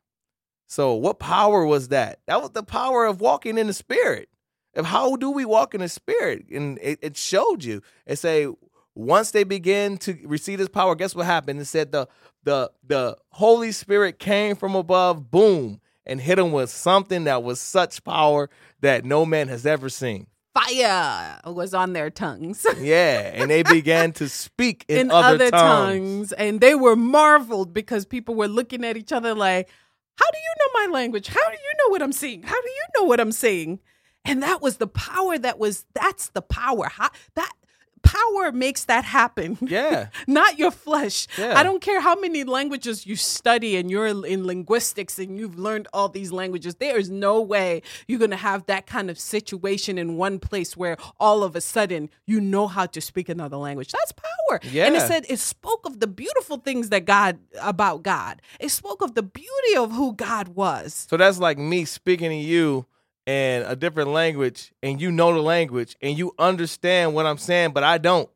So 0.68 0.94
what 0.94 1.18
power 1.18 1.66
was 1.66 1.88
that? 1.88 2.20
That 2.28 2.44
was 2.44 2.52
the 2.52 2.62
power 2.62 3.08
of 3.08 3.22
walking 3.22 3.58
in 3.58 3.66
the 3.66 3.74
spirit. 3.74 4.30
Of 4.76 4.86
how 4.86 5.16
do 5.16 5.32
we 5.32 5.46
walk 5.46 5.74
in 5.74 5.82
the 5.82 5.90
spirit? 5.90 6.46
And 6.52 6.78
it, 6.80 7.00
it 7.02 7.18
showed 7.18 7.64
you. 7.64 7.82
It 8.06 8.18
say 8.18 8.48
once 8.94 9.32
they 9.32 9.44
begin 9.44 9.98
to 10.00 10.16
receive 10.26 10.60
this 10.60 10.70
power, 10.70 10.94
guess 10.94 11.16
what 11.16 11.26
happened? 11.26 11.60
It 11.60 11.66
said 11.66 11.92
the 11.92 12.08
the 12.44 12.70
the 12.86 13.18
Holy 13.32 13.72
Spirit 13.72 14.20
came 14.20 14.56
from 14.56 14.76
above, 14.76 15.32
boom, 15.32 15.82
and 16.06 16.20
hit 16.20 16.36
them 16.36 16.52
with 16.52 16.70
something 16.70 17.26
that 17.26 17.44
was 17.44 17.60
such 17.60 18.04
power 18.04 18.50
that 18.82 19.06
no 19.06 19.26
man 19.26 19.48
has 19.48 19.66
ever 19.66 19.90
seen. 19.90 20.28
Fire 20.54 21.40
was 21.46 21.74
on 21.74 21.94
their 21.94 22.10
tongues. 22.10 22.66
yeah, 22.80 23.32
and 23.34 23.52
they 23.52 23.64
began 23.64 24.12
to 24.14 24.28
speak 24.28 24.84
in, 24.88 24.98
in 24.98 25.12
other, 25.12 25.36
other 25.36 25.52
tongues. 25.52 26.30
tongues. 26.30 26.32
And 26.34 26.60
they 26.60 26.76
were 26.76 26.96
marveled 26.96 27.74
because 27.74 28.06
people 28.06 28.36
were 28.36 28.48
looking 28.48 28.84
at 28.84 28.98
each 28.98 29.12
other 29.12 29.36
like, 29.36 29.70
How 30.16 30.26
do 30.32 30.38
you 30.38 30.54
know 30.60 30.88
my 30.88 30.94
language? 30.94 31.28
How 31.28 31.50
do 31.50 31.54
you 31.56 31.74
know 31.78 31.92
what 31.92 32.02
I'm 32.02 32.12
saying? 32.12 32.44
How 32.44 32.60
do 32.60 32.70
you 32.70 32.86
know 32.98 33.04
what 33.06 33.20
I'm 33.20 33.32
saying? 33.32 33.80
And 34.26 34.44
that 34.44 34.62
was 34.62 34.78
the 34.78 34.88
power 34.88 35.38
that 35.38 35.60
was, 35.60 35.86
that's 35.94 36.30
the 36.30 36.42
power. 36.42 36.90
How, 36.90 37.10
that 37.36 37.52
power 38.02 38.52
makes 38.52 38.86
that 38.86 39.06
happen. 39.06 39.58
Yeah. 39.70 40.08
Not 40.26 40.58
your 40.58 40.72
flesh. 40.72 41.28
Yeah. 41.38 41.54
I 41.56 41.62
don't 41.62 41.80
care 41.80 42.02
how 42.02 42.16
many 42.16 42.44
languages 42.44 43.06
you 43.06 43.16
study 43.16 43.76
and 43.76 43.92
you're 43.92 44.08
in 44.08 44.48
linguistics 44.48 45.20
and 45.20 45.38
you've 45.38 45.60
learned 45.60 45.88
all 45.94 46.10
these 46.10 46.32
languages. 46.32 46.76
There 46.76 46.98
is 46.98 47.12
no 47.12 47.40
way 47.40 47.84
you're 48.08 48.18
going 48.18 48.32
to 48.32 48.38
have 48.38 48.66
that 48.66 48.88
kind 48.88 49.12
of 49.12 49.20
situation 49.20 50.00
in 50.00 50.18
one 50.18 50.40
place 50.40 50.76
where 50.76 50.98
all 51.20 51.44
of 51.44 51.56
a 51.56 51.62
sudden 51.62 52.10
you 52.26 52.42
know 52.42 52.68
how 52.68 52.88
to 52.88 53.00
speak 53.00 53.30
another 53.30 53.58
language. 53.58 53.92
That's 53.92 54.12
power. 54.12 54.60
Yeah. 54.64 54.86
And 54.86 54.96
it 54.96 55.02
said 55.02 55.26
it 55.30 55.38
spoke 55.38 55.86
of 55.86 56.00
the 56.00 56.08
beautiful 56.08 56.58
things 56.58 56.90
that 56.90 57.06
God 57.06 57.38
about 57.62 58.02
God. 58.02 58.42
It 58.60 58.70
spoke 58.70 59.04
of 59.04 59.14
the 59.14 59.24
beauty 59.24 59.76
of 59.78 59.92
who 59.92 60.14
God 60.14 60.50
was. 60.50 61.06
So 61.10 61.18
that's 61.18 61.38
like 61.38 61.60
me 61.60 61.86
speaking 61.86 62.32
to 62.32 62.36
you 62.36 62.88
and 63.30 63.64
a 63.68 63.76
different 63.76 64.10
language 64.10 64.74
and 64.82 65.00
you 65.00 65.12
know 65.12 65.32
the 65.32 65.40
language 65.40 65.96
and 66.02 66.18
you 66.18 66.34
understand 66.40 67.14
what 67.14 67.28
I'm 67.28 67.38
saying, 67.38 67.74
but 67.74 67.84
I 67.84 68.00
don't. 68.00 68.28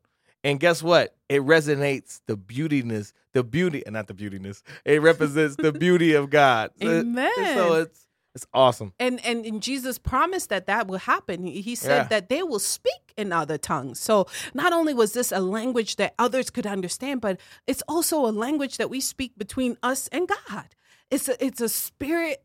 And 0.43 0.60
guess 0.60 0.84
what? 0.84 1.15
It 1.29 1.41
resonates 1.41 2.21
the 2.27 2.38
beautiness, 2.38 3.12
the 3.34 3.43
beauty, 3.43 3.84
and 3.88 3.93
not 3.93 4.06
the 4.06 4.13
beautiness. 4.13 4.62
It 4.86 5.01
represents 5.01 5.56
the 5.56 5.71
beauty 5.71 6.13
of 6.13 6.29
God. 6.29 6.73
So 6.79 6.99
Amen. 6.99 7.32
It, 7.38 7.56
so 7.56 7.73
it's 7.73 8.08
it's 8.36 8.45
awesome. 8.53 8.93
And, 8.99 9.23
and 9.25 9.47
and 9.47 9.63
Jesus 9.63 9.97
promised 9.97 10.49
that 10.49 10.67
that 10.67 10.88
will 10.88 10.99
happen. 10.99 11.43
He 11.43 11.73
said 11.73 12.03
yeah. 12.03 12.08
that 12.10 12.29
they 12.29 12.43
will 12.43 12.60
speak 12.60 13.13
in 13.17 13.34
other 13.34 13.58
tongues. 13.58 13.99
So 13.99 14.27
not 14.53 14.73
only 14.73 14.93
was 14.93 15.13
this 15.13 15.32
a 15.32 15.39
language 15.39 15.95
that 15.95 16.13
others 16.19 16.51
could 16.51 16.67
understand, 16.67 17.19
but 17.19 17.39
it's 17.65 17.82
also 17.88 18.27
a 18.27 18.34
language 18.34 18.77
that 18.77 18.91
we 18.91 18.99
speak 18.99 19.39
between 19.39 19.75
us 19.82 20.08
and 20.10 20.27
God. 20.27 20.75
It's 21.10 21.29
a, 21.29 21.43
it's 21.43 21.62
a 21.62 21.69
spirit 21.69 22.43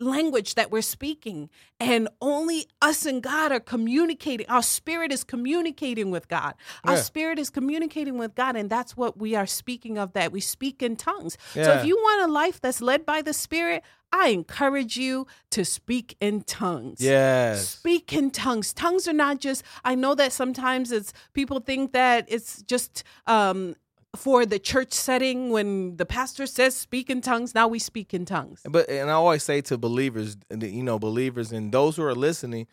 language 0.00 0.54
that 0.54 0.70
we're 0.70 0.82
speaking 0.82 1.50
and 1.80 2.08
only 2.20 2.66
us 2.80 3.04
and 3.04 3.22
God 3.22 3.50
are 3.50 3.60
communicating 3.60 4.48
our 4.48 4.62
spirit 4.62 5.12
is 5.12 5.24
communicating 5.24 6.10
with 6.10 6.28
God 6.28 6.54
our 6.84 6.94
yeah. 6.94 7.00
spirit 7.00 7.38
is 7.38 7.50
communicating 7.50 8.16
with 8.16 8.34
God 8.36 8.54
and 8.54 8.70
that's 8.70 8.96
what 8.96 9.18
we 9.18 9.34
are 9.34 9.46
speaking 9.46 9.98
of 9.98 10.12
that 10.12 10.30
we 10.30 10.40
speak 10.40 10.82
in 10.82 10.94
tongues 10.94 11.36
yeah. 11.54 11.64
so 11.64 11.72
if 11.72 11.84
you 11.84 11.96
want 11.96 12.28
a 12.28 12.32
life 12.32 12.60
that's 12.60 12.80
led 12.80 13.04
by 13.04 13.22
the 13.22 13.32
spirit 13.32 13.82
I 14.10 14.28
encourage 14.28 14.96
you 14.96 15.26
to 15.50 15.66
speak 15.66 16.16
in 16.18 16.40
tongues. 16.42 16.98
Yes. 17.00 17.68
Speak 17.68 18.10
in 18.14 18.30
tongues. 18.30 18.72
Tongues 18.72 19.06
are 19.06 19.12
not 19.12 19.38
just, 19.38 19.62
I 19.84 19.94
know 19.94 20.14
that 20.14 20.32
sometimes 20.32 20.92
it's 20.92 21.12
people 21.34 21.60
think 21.60 21.92
that 21.92 22.24
it's 22.28 22.62
just 22.62 23.04
um 23.26 23.74
for 24.16 24.46
the 24.46 24.58
church 24.58 24.92
setting 24.92 25.50
when 25.50 25.96
the 25.96 26.06
pastor 26.06 26.46
says 26.46 26.74
speak 26.74 27.10
in 27.10 27.20
tongues 27.20 27.54
now 27.54 27.68
we 27.68 27.78
speak 27.78 28.14
in 28.14 28.24
tongues. 28.24 28.62
But 28.64 28.88
and 28.88 29.10
i 29.10 29.14
always 29.14 29.42
say 29.42 29.60
to 29.62 29.76
believers 29.76 30.36
you 30.50 30.82
know 30.82 30.98
believers 30.98 31.52
and 31.52 31.72
those 31.72 31.96
who 31.96 32.04
are 32.04 32.14
listening 32.14 32.66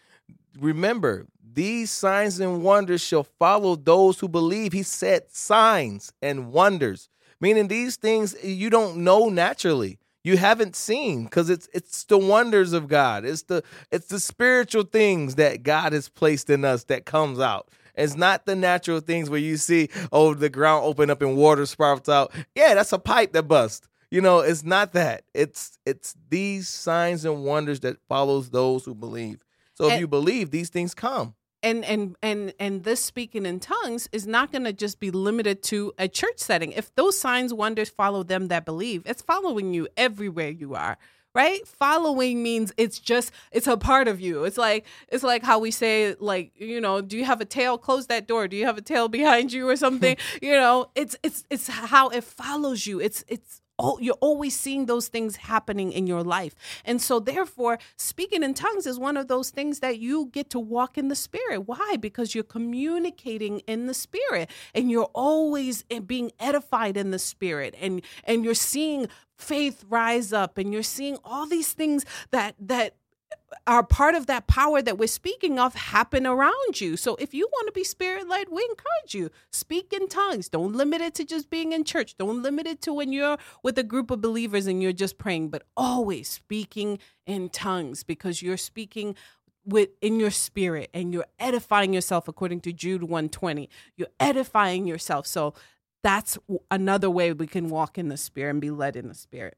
remember 0.60 1.28
these 1.42 1.92
signs 1.92 2.40
and 2.40 2.64
wonders 2.64 3.02
shall 3.02 3.24
follow 3.24 3.78
those 3.78 4.20
who 4.20 4.28
believe. 4.28 4.74
He 4.74 4.84
said 4.84 5.32
signs 5.32 6.12
and 6.22 6.52
wonders 6.52 7.10
meaning 7.40 7.68
these 7.68 7.96
things 7.96 8.36
you 8.44 8.70
don't 8.70 8.98
know 8.98 9.30
naturally. 9.30 10.00
You 10.24 10.38
haven't 10.38 10.76
seen 10.76 11.26
because 11.26 11.52
it's 11.52 11.70
it's 11.74 12.04
the 12.06 12.18
wonders 12.18 12.74
of 12.74 12.88
god. 12.88 13.26
It's 13.26 13.44
the 13.44 13.64
it's 13.92 14.08
the 14.08 14.20
spiritual 14.20 14.84
things 14.84 15.36
that 15.36 15.62
god 15.64 15.94
has 15.94 16.10
placed 16.10 16.50
in 16.50 16.66
us 16.66 16.86
that 16.86 17.06
comes 17.06 17.40
out 17.40 17.70
it's 17.98 18.16
not 18.16 18.46
the 18.46 18.56
natural 18.56 19.00
things 19.00 19.30
where 19.30 19.40
you 19.40 19.58
see, 19.58 19.90
oh, 20.12 20.34
the 20.34 20.50
ground 20.50 20.86
open 20.86 21.10
up 21.10 21.22
and 21.22 21.36
water 21.36 21.66
sprouts 21.66 22.10
out. 22.10 22.34
Yeah, 22.56 22.74
that's 22.76 22.94
a 22.94 23.00
pipe 23.00 23.34
that 23.34 23.44
bust. 23.44 23.88
You 24.12 24.22
know, 24.22 24.40
it's 24.40 24.64
not 24.64 24.94
that. 24.94 25.24
It's 25.34 25.78
it's 25.86 26.16
these 26.30 26.68
signs 26.68 27.26
and 27.26 27.44
wonders 27.44 27.82
that 27.82 27.98
follows 28.08 28.50
those 28.50 28.86
who 28.86 28.96
believe. 28.96 29.44
So 29.74 29.88
if 29.88 29.94
and, 29.94 30.00
you 30.02 30.08
believe, 30.08 30.52
these 30.52 30.70
things 30.70 30.94
come. 30.94 31.36
And 31.64 31.84
and 31.84 32.16
and 32.22 32.54
and 32.60 32.84
this 32.84 33.04
speaking 33.04 33.46
in 33.46 33.60
tongues 33.60 34.08
is 34.12 34.28
not 34.28 34.52
going 34.52 34.64
to 34.66 34.74
just 34.74 35.00
be 35.00 35.12
limited 35.12 35.64
to 35.64 35.92
a 35.98 36.08
church 36.08 36.38
setting. 36.38 36.72
If 36.72 36.94
those 36.96 37.20
signs 37.20 37.54
wonders 37.54 37.90
follow 37.90 38.24
them 38.24 38.48
that 38.50 38.66
believe, 38.66 39.02
it's 39.06 39.22
following 39.22 39.74
you 39.74 39.88
everywhere 39.98 40.50
you 40.50 40.76
are 40.76 40.98
right? 41.36 41.68
Following 41.68 42.42
means 42.42 42.74
it's 42.78 42.98
just 42.98 43.32
it's 43.52 43.68
a 43.68 43.78
part 43.78 44.08
of 44.08 44.20
you. 44.20 44.46
It's 44.46 44.58
like 44.58 44.86
it's 45.10 45.24
like 45.24 45.44
how 45.44 45.60
we 45.60 45.70
say 45.70 46.16
like 46.20 46.54
you 46.56 46.82
know 46.82 47.02
do 47.02 47.18
you 47.18 47.26
have 47.26 47.42
a 47.42 47.46
tail? 47.46 47.78
Close 47.78 48.08
that 48.08 48.28
door. 48.28 48.48
Do 48.48 48.56
you 48.56 48.66
have 48.66 48.78
a 48.78 48.82
tail 48.82 49.08
behind 49.20 49.54
you 49.54 49.70
or 49.70 49.76
something? 49.76 50.18
You 50.42 50.54
know 50.54 50.88
it's 50.96 51.16
it's 51.24 51.44
it's 51.50 51.68
how 51.68 52.10
it 52.10 52.24
follows 52.24 52.88
you. 52.88 53.00
It's 53.00 53.24
it's 53.28 53.62
oh, 53.78 53.98
you're 54.00 54.18
always 54.22 54.58
seeing 54.58 54.86
those 54.86 55.08
things 55.08 55.36
happening 55.36 55.92
in 55.92 56.08
your 56.08 56.24
life. 56.24 56.56
And 56.84 57.02
so, 57.02 57.20
therefore, 57.20 57.80
speaking 57.98 58.44
in 58.44 58.54
tongues 58.54 58.86
is 58.86 59.00
one 59.00 59.18
of 59.18 59.28
those 59.28 59.50
things 59.50 59.80
that 59.80 60.00
you 60.00 60.28
get 60.32 60.50
to 60.52 60.60
walk 60.60 60.98
in 60.98 61.08
the 61.08 61.16
spirit. 61.16 61.68
Why? 61.68 61.96
Because 62.00 62.34
you're 62.34 62.44
communicating 62.44 63.60
in 63.62 63.88
the 63.88 63.94
spirit 63.94 64.50
and 64.74 64.90
you're 64.90 65.10
always 65.14 65.84
eh, 65.90 66.00
being 66.00 66.32
edified 66.40 66.98
in 66.98 67.12
the 67.12 67.20
spirit 67.20 67.76
and, 67.80 68.02
and 68.24 68.44
you're 68.44 68.54
seeing 68.54 69.08
faith 69.38 69.84
rise 69.90 70.32
up 70.32 70.58
and 70.58 70.72
you're 70.72 70.84
seeing 70.84 71.18
all 71.24 71.46
these 71.46 71.74
things 71.74 72.06
that, 72.32 72.56
that, 72.60 72.96
are 73.68 73.84
part 73.84 74.16
of 74.16 74.28
that 74.28 74.48
power 74.48 74.82
that 74.82 74.98
we're 74.98 75.08
speaking 75.08 75.58
of 75.58 75.74
happen 75.74 76.28
around 76.28 76.80
you. 76.80 76.96
So 76.98 77.16
if 77.16 77.34
you 77.34 77.48
want 77.52 77.68
to 77.68 77.72
be 77.72 77.84
spirit 77.84 78.28
led, 78.28 78.50
we 78.50 78.62
encourage 78.70 79.14
you 79.16 79.32
speak 79.52 79.92
in 79.92 80.08
tongues. 80.08 80.50
Don't 80.50 80.74
limit 80.74 81.02
it 81.02 81.16
to 81.16 81.26
just 81.26 81.50
being 81.50 81.72
in 81.72 81.84
church. 81.84 82.16
Don't 82.18 82.44
limit 82.44 82.68
it 82.68 82.82
to 82.84 82.94
when 82.94 83.12
you're 83.12 83.38
with 83.64 83.78
a 83.78 83.84
group 83.84 84.12
of 84.12 84.22
believers 84.22 84.68
and 84.68 84.84
you're 84.84 84.92
just 84.92 85.18
praying, 85.18 85.50
but 85.50 85.64
always 85.76 86.30
speaking 86.30 87.00
in 87.26 87.50
tongues 87.50 88.04
because 88.04 88.42
you're 88.42 88.58
speaking 88.58 89.16
with 89.66 89.90
in 90.00 90.20
your 90.20 90.32
spirit 90.32 90.92
and 90.94 91.12
you're 91.12 91.26
edifying 91.40 91.92
yourself 91.92 92.28
according 92.28 92.62
to 92.62 92.72
Jude 92.72 93.04
120. 93.04 93.68
You're 93.98 94.08
edifying 94.20 94.86
yourself. 94.86 95.26
So 95.26 95.56
that's 96.04 96.38
another 96.70 97.10
way 97.10 97.34
we 97.34 97.48
can 97.48 97.70
walk 97.70 97.98
in 97.98 98.10
the 98.10 98.18
spirit 98.18 98.52
and 98.52 98.62
be 98.62 98.70
led 98.70 98.96
in 98.96 99.08
the 99.08 99.16
spirit. 99.16 99.58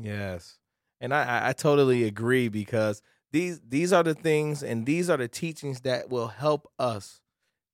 Yes. 0.00 0.58
And 1.02 1.12
I, 1.12 1.48
I 1.48 1.52
totally 1.52 2.04
agree 2.04 2.48
because 2.48 3.02
these 3.32 3.60
these 3.68 3.92
are 3.92 4.04
the 4.04 4.14
things 4.14 4.62
and 4.62 4.86
these 4.86 5.10
are 5.10 5.16
the 5.16 5.26
teachings 5.26 5.80
that 5.80 6.08
will 6.08 6.28
help 6.28 6.70
us 6.78 7.20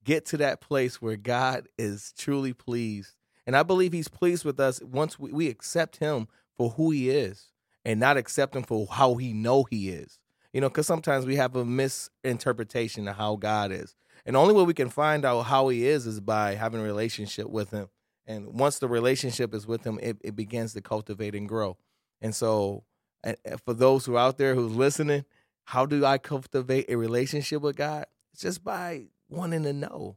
get 0.03 0.25
to 0.27 0.39
that 0.39 0.63
place 0.63 1.03
where 1.03 1.17
God 1.17 1.69
is 1.77 2.15
truly 2.17 2.55
pleased. 2.55 3.15
And 3.47 3.55
I 3.55 3.63
believe 3.63 3.93
he's 3.93 4.09
pleased 4.09 4.47
with 4.47 4.59
us 4.59 4.83
once 4.83 5.19
we, 5.19 5.31
we 5.31 5.49
accept 5.49 5.99
him 5.99 6.27
for 6.57 6.71
who 6.71 6.91
he 6.91 7.11
is 7.11 7.49
and 7.85 8.01
not 8.01 8.17
accept 8.17 8.57
him 8.57 8.63
for 8.63 8.87
how 8.91 9.17
he 9.17 9.35
know 9.35 9.65
he 9.65 9.91
is. 9.91 10.19
You 10.55 10.63
know, 10.63 10.71
because 10.71 10.87
sometimes 10.87 11.27
we 11.27 11.37
have 11.37 11.55
a 11.55 11.67
misinterpretation 11.67 13.07
of 13.09 13.17
how 13.17 13.37
God 13.37 13.71
is. 13.71 13.95
And 14.25 14.37
the 14.37 14.41
only 14.41 14.55
way 14.55 14.65
we 14.65 14.75
can 14.75 14.89
find 14.89 15.27
out 15.27 15.43
how 15.43 15.69
he 15.69 15.87
is 15.87 16.07
is 16.07 16.21
by 16.21 16.55
having 16.55 16.81
a 16.81 16.85
relationship 16.85 17.51
with 17.51 17.71
him. 17.71 17.89
And 18.27 18.59
once 18.59 18.79
the 18.79 18.89
relationship 18.89 19.55
is 19.55 19.67
with 19.67 19.85
him, 19.85 19.99
it, 20.03 20.17
it 20.23 20.35
begins 20.35 20.73
to 20.73 20.81
cultivate 20.81 21.35
and 21.35 21.47
grow. 21.47 21.77
And 22.21 22.35
so, 22.35 22.85
and 23.25 23.37
for 23.65 23.75
those 23.75 24.05
who 24.05 24.15
are 24.15 24.29
out 24.29 24.39
there 24.39 24.55
who's 24.55 24.75
listening, 24.75 25.25
how 25.65 25.87
do 25.87 26.05
I 26.05 26.19
cultivate 26.19 26.87
a 26.89 26.97
relationship 26.97 27.63
with 27.63 27.77
God? 27.77 28.07
It's 28.33 28.43
just 28.43 28.65
by 28.65 29.07
wanting 29.29 29.65
to 29.65 29.73
know, 29.73 30.17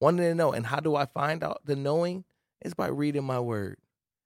wanting 0.00 0.26
to 0.26 0.34
know. 0.34 0.52
And 0.52 0.66
how 0.66 0.80
do 0.80 0.96
I 0.96 1.06
find 1.06 1.42
out 1.42 1.62
the 1.64 1.76
knowing? 1.76 2.24
It's 2.60 2.74
by 2.74 2.88
reading 2.88 3.24
my 3.24 3.40
word, 3.40 3.78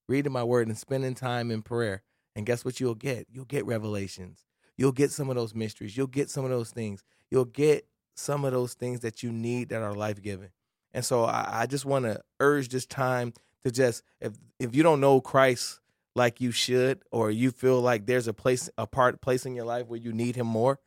reading 0.08 0.32
my 0.32 0.42
word 0.42 0.66
and 0.68 0.76
spending 0.76 1.14
time 1.14 1.50
in 1.50 1.62
prayer. 1.62 2.02
And 2.34 2.44
guess 2.44 2.64
what 2.64 2.80
you'll 2.80 2.96
get? 2.96 3.28
You'll 3.30 3.44
get 3.44 3.66
revelations. 3.66 4.44
You'll 4.76 4.92
get 4.92 5.12
some 5.12 5.30
of 5.30 5.36
those 5.36 5.54
mysteries. 5.54 5.96
You'll 5.96 6.08
get 6.08 6.30
some 6.30 6.44
of 6.44 6.50
those 6.50 6.70
things. 6.70 7.04
You'll 7.30 7.44
get 7.44 7.86
some 8.16 8.44
of 8.44 8.52
those 8.52 8.74
things 8.74 9.00
that 9.00 9.22
you 9.22 9.30
need 9.30 9.68
that 9.68 9.82
are 9.82 9.94
life 9.94 10.20
giving. 10.20 10.50
And 10.92 11.04
so 11.04 11.24
I, 11.24 11.62
I 11.62 11.66
just 11.66 11.84
want 11.84 12.04
to 12.04 12.20
urge 12.40 12.68
this 12.68 12.86
time 12.86 13.32
to 13.64 13.70
just 13.70 14.02
if 14.20 14.32
if 14.58 14.74
you 14.74 14.82
don't 14.82 15.00
know 15.00 15.20
Christ 15.20 15.80
like 16.14 16.40
you 16.40 16.52
should, 16.52 17.02
or 17.10 17.30
you 17.30 17.50
feel 17.50 17.80
like 17.80 18.06
there's 18.06 18.28
a 18.28 18.32
place 18.32 18.70
a 18.78 18.86
part 18.86 19.20
place 19.20 19.46
in 19.46 19.54
your 19.54 19.64
life 19.64 19.86
where 19.86 19.98
you 19.98 20.12
need 20.12 20.36
Him 20.36 20.46
more, 20.46 20.78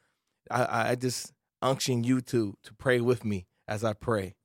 I, 0.49 0.91
I 0.91 0.95
just 0.95 1.33
unction 1.61 2.03
you 2.03 2.21
to 2.21 2.57
to 2.63 2.73
pray 2.73 3.01
with 3.01 3.25
me 3.25 3.47
as 3.67 3.83
I 3.83 3.93
pray. 3.93 4.35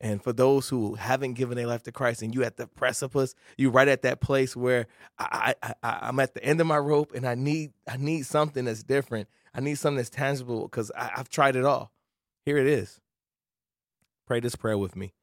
And 0.00 0.22
for 0.22 0.32
those 0.32 0.68
who 0.68 0.96
haven't 0.96 1.34
given 1.34 1.56
their 1.56 1.66
life 1.66 1.82
to 1.84 1.92
Christ 1.92 2.20
and 2.20 2.34
you 2.34 2.42
at 2.44 2.56
the 2.56 2.66
precipice, 2.66 3.34
you 3.56 3.70
right 3.70 3.88
at 3.88 4.02
that 4.02 4.20
place 4.20 4.54
where 4.54 4.86
I, 5.18 5.54
I, 5.62 5.74
I 5.82 6.08
am 6.08 6.20
at 6.20 6.34
the 6.34 6.44
end 6.44 6.60
of 6.60 6.66
my 6.66 6.76
rope 6.76 7.14
and 7.14 7.26
I 7.26 7.34
need 7.34 7.72
I 7.88 7.96
need 7.96 8.26
something 8.26 8.64
that's 8.64 8.82
different. 8.82 9.28
I 9.54 9.60
need 9.60 9.76
something 9.76 9.96
that's 9.96 10.10
tangible 10.10 10.62
because 10.62 10.90
I've 10.96 11.28
tried 11.28 11.56
it 11.56 11.64
all. 11.64 11.92
Here 12.44 12.58
it 12.58 12.66
is. 12.66 13.00
Pray 14.26 14.40
this 14.40 14.56
prayer 14.56 14.76
with 14.76 14.96
me. 14.96 15.14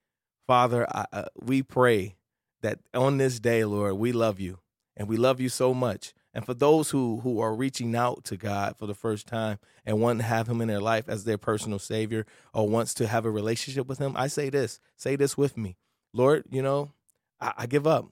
Father, 0.48 0.88
I, 0.90 1.06
uh, 1.12 1.26
we 1.40 1.64
pray 1.64 2.16
that 2.62 2.80
on 2.94 3.18
this 3.18 3.40
day, 3.40 3.66
Lord, 3.66 3.96
we 3.96 4.12
love 4.12 4.40
you 4.40 4.60
and 4.96 5.08
we 5.08 5.18
love 5.18 5.40
you 5.40 5.50
so 5.50 5.74
much. 5.74 6.14
And 6.34 6.46
for 6.46 6.54
those 6.54 6.92
who 6.92 7.20
who 7.22 7.40
are 7.40 7.54
reaching 7.54 7.96
out 7.96 8.24
to 8.26 8.38
God 8.38 8.78
for 8.78 8.88
the 8.88 8.94
first 8.94 9.28
time 9.28 9.60
and 9.86 10.00
want 10.00 10.20
to 10.20 10.26
have 10.26 10.48
him 10.48 10.62
in 10.62 10.68
their 10.68 10.80
life 10.80 11.10
as 11.10 11.24
their 11.26 11.38
personal 11.38 11.80
savior 11.80 12.26
or 12.54 12.70
wants 12.70 12.94
to 12.96 13.08
have 13.08 13.26
a 13.26 13.32
relationship 13.32 13.88
with 13.88 14.00
him, 14.00 14.14
I 14.16 14.28
say 14.28 14.50
this, 14.50 14.80
say 14.96 15.16
this 15.16 15.38
with 15.38 15.58
me. 15.58 15.78
Lord, 16.14 16.46
you 16.50 16.62
know, 16.62 16.92
I, 17.40 17.54
I 17.60 17.66
give 17.66 17.86
up. 17.86 18.08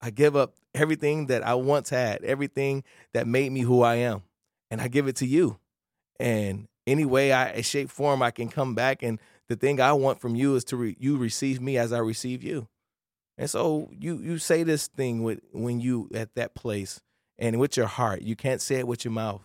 I 0.00 0.10
give 0.10 0.36
up 0.36 0.54
everything 0.74 1.26
that 1.26 1.44
I 1.44 1.54
once 1.54 1.90
had, 1.90 2.22
everything 2.22 2.84
that 3.14 3.26
made 3.26 3.50
me 3.50 3.62
who 3.62 3.82
I 3.82 3.96
am, 3.96 4.22
and 4.70 4.80
I 4.80 4.88
give 4.88 5.08
it 5.08 5.16
to 5.16 5.26
you. 5.26 5.58
And 6.20 6.68
any 6.86 7.04
way 7.04 7.32
I 7.32 7.62
shape 7.62 7.90
form 7.90 8.22
I 8.22 8.30
can 8.30 8.48
come 8.48 8.74
back 8.74 9.02
and 9.02 9.18
the 9.48 9.56
thing 9.56 9.80
I 9.80 9.92
want 9.92 10.20
from 10.20 10.34
you 10.34 10.56
is 10.56 10.64
to 10.64 10.76
re- 10.76 10.96
you 10.98 11.16
receive 11.16 11.60
me 11.60 11.78
as 11.78 11.92
I 11.92 11.98
receive 11.98 12.42
you. 12.42 12.68
And 13.38 13.50
so 13.50 13.90
you 13.92 14.18
you 14.18 14.38
say 14.38 14.62
this 14.62 14.88
thing 14.88 15.22
with 15.22 15.40
when 15.52 15.80
you 15.80 16.08
at 16.14 16.34
that 16.36 16.54
place 16.54 17.00
and 17.38 17.58
with 17.58 17.76
your 17.76 17.86
heart. 17.86 18.22
You 18.22 18.36
can't 18.36 18.62
say 18.62 18.76
it 18.76 18.86
with 18.86 19.04
your 19.04 19.12
mouth, 19.12 19.42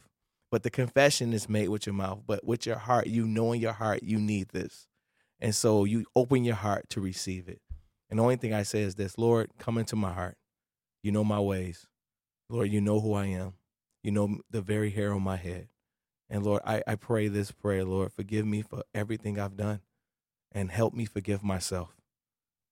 but 0.49 0.63
the 0.63 0.69
confession 0.69 1.33
is 1.33 1.49
made 1.49 1.69
with 1.69 1.85
your 1.85 1.95
mouth. 1.95 2.21
But 2.25 2.45
with 2.45 2.65
your 2.65 2.77
heart, 2.77 3.07
you 3.07 3.27
know 3.27 3.51
in 3.51 3.59
your 3.59 3.73
heart 3.73 4.03
you 4.03 4.19
need 4.19 4.49
this, 4.49 4.87
and 5.39 5.53
so 5.53 5.83
you 5.83 6.05
open 6.15 6.43
your 6.43 6.55
heart 6.55 6.89
to 6.91 7.01
receive 7.01 7.49
it. 7.49 7.61
And 8.09 8.19
the 8.19 8.23
only 8.23 8.37
thing 8.37 8.53
I 8.53 8.63
say 8.63 8.81
is 8.81 8.95
this: 8.95 9.17
Lord, 9.17 9.49
come 9.57 9.77
into 9.77 9.95
my 9.95 10.13
heart. 10.13 10.37
You 11.03 11.11
know 11.11 11.23
my 11.23 11.39
ways, 11.39 11.87
Lord. 12.49 12.71
You 12.71 12.79
know 12.79 12.99
who 13.01 13.13
I 13.13 13.25
am. 13.25 13.53
You 14.03 14.11
know 14.11 14.39
the 14.49 14.61
very 14.61 14.89
hair 14.91 15.13
on 15.13 15.21
my 15.21 15.35
head. 15.35 15.67
And 16.29 16.45
Lord, 16.45 16.61
I, 16.65 16.81
I 16.87 16.95
pray 16.95 17.27
this 17.27 17.51
prayer, 17.51 17.83
Lord, 17.83 18.13
forgive 18.13 18.45
me 18.45 18.61
for 18.61 18.83
everything 18.95 19.37
I've 19.37 19.57
done 19.57 19.81
and 20.53 20.71
help 20.71 20.93
me 20.93 21.03
forgive 21.03 21.43
myself. 21.43 21.89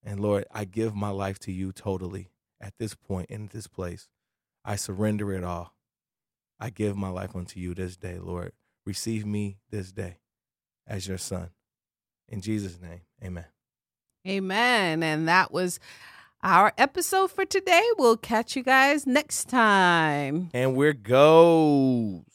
And 0.03 0.19
Lord, 0.19 0.45
I 0.51 0.65
give 0.65 0.95
my 0.95 1.09
life 1.09 1.39
to 1.39 1.51
you 1.51 1.71
totally 1.71 2.31
at 2.61 2.73
this 2.77 2.95
point 2.95 3.29
in 3.29 3.49
this 3.51 3.67
place. 3.67 4.07
I 4.63 4.75
surrender 4.75 5.31
it 5.33 5.43
all. 5.43 5.73
I 6.59 6.69
give 6.69 6.97
my 6.97 7.09
life 7.09 7.35
unto 7.35 7.59
you 7.59 7.73
this 7.73 7.95
day, 7.95 8.19
Lord. 8.19 8.51
Receive 8.85 9.25
me 9.25 9.57
this 9.69 9.91
day 9.91 10.17
as 10.87 11.07
your 11.07 11.17
son. 11.17 11.49
In 12.27 12.41
Jesus' 12.41 12.79
name, 12.81 13.01
amen. 13.23 13.45
Amen. 14.27 15.03
And 15.03 15.27
that 15.27 15.51
was 15.51 15.79
our 16.43 16.73
episode 16.77 17.31
for 17.31 17.45
today. 17.45 17.83
We'll 17.97 18.17
catch 18.17 18.55
you 18.55 18.63
guys 18.63 19.07
next 19.07 19.49
time. 19.49 20.49
And 20.53 20.75
we're 20.75 20.93
gold. 20.93 22.25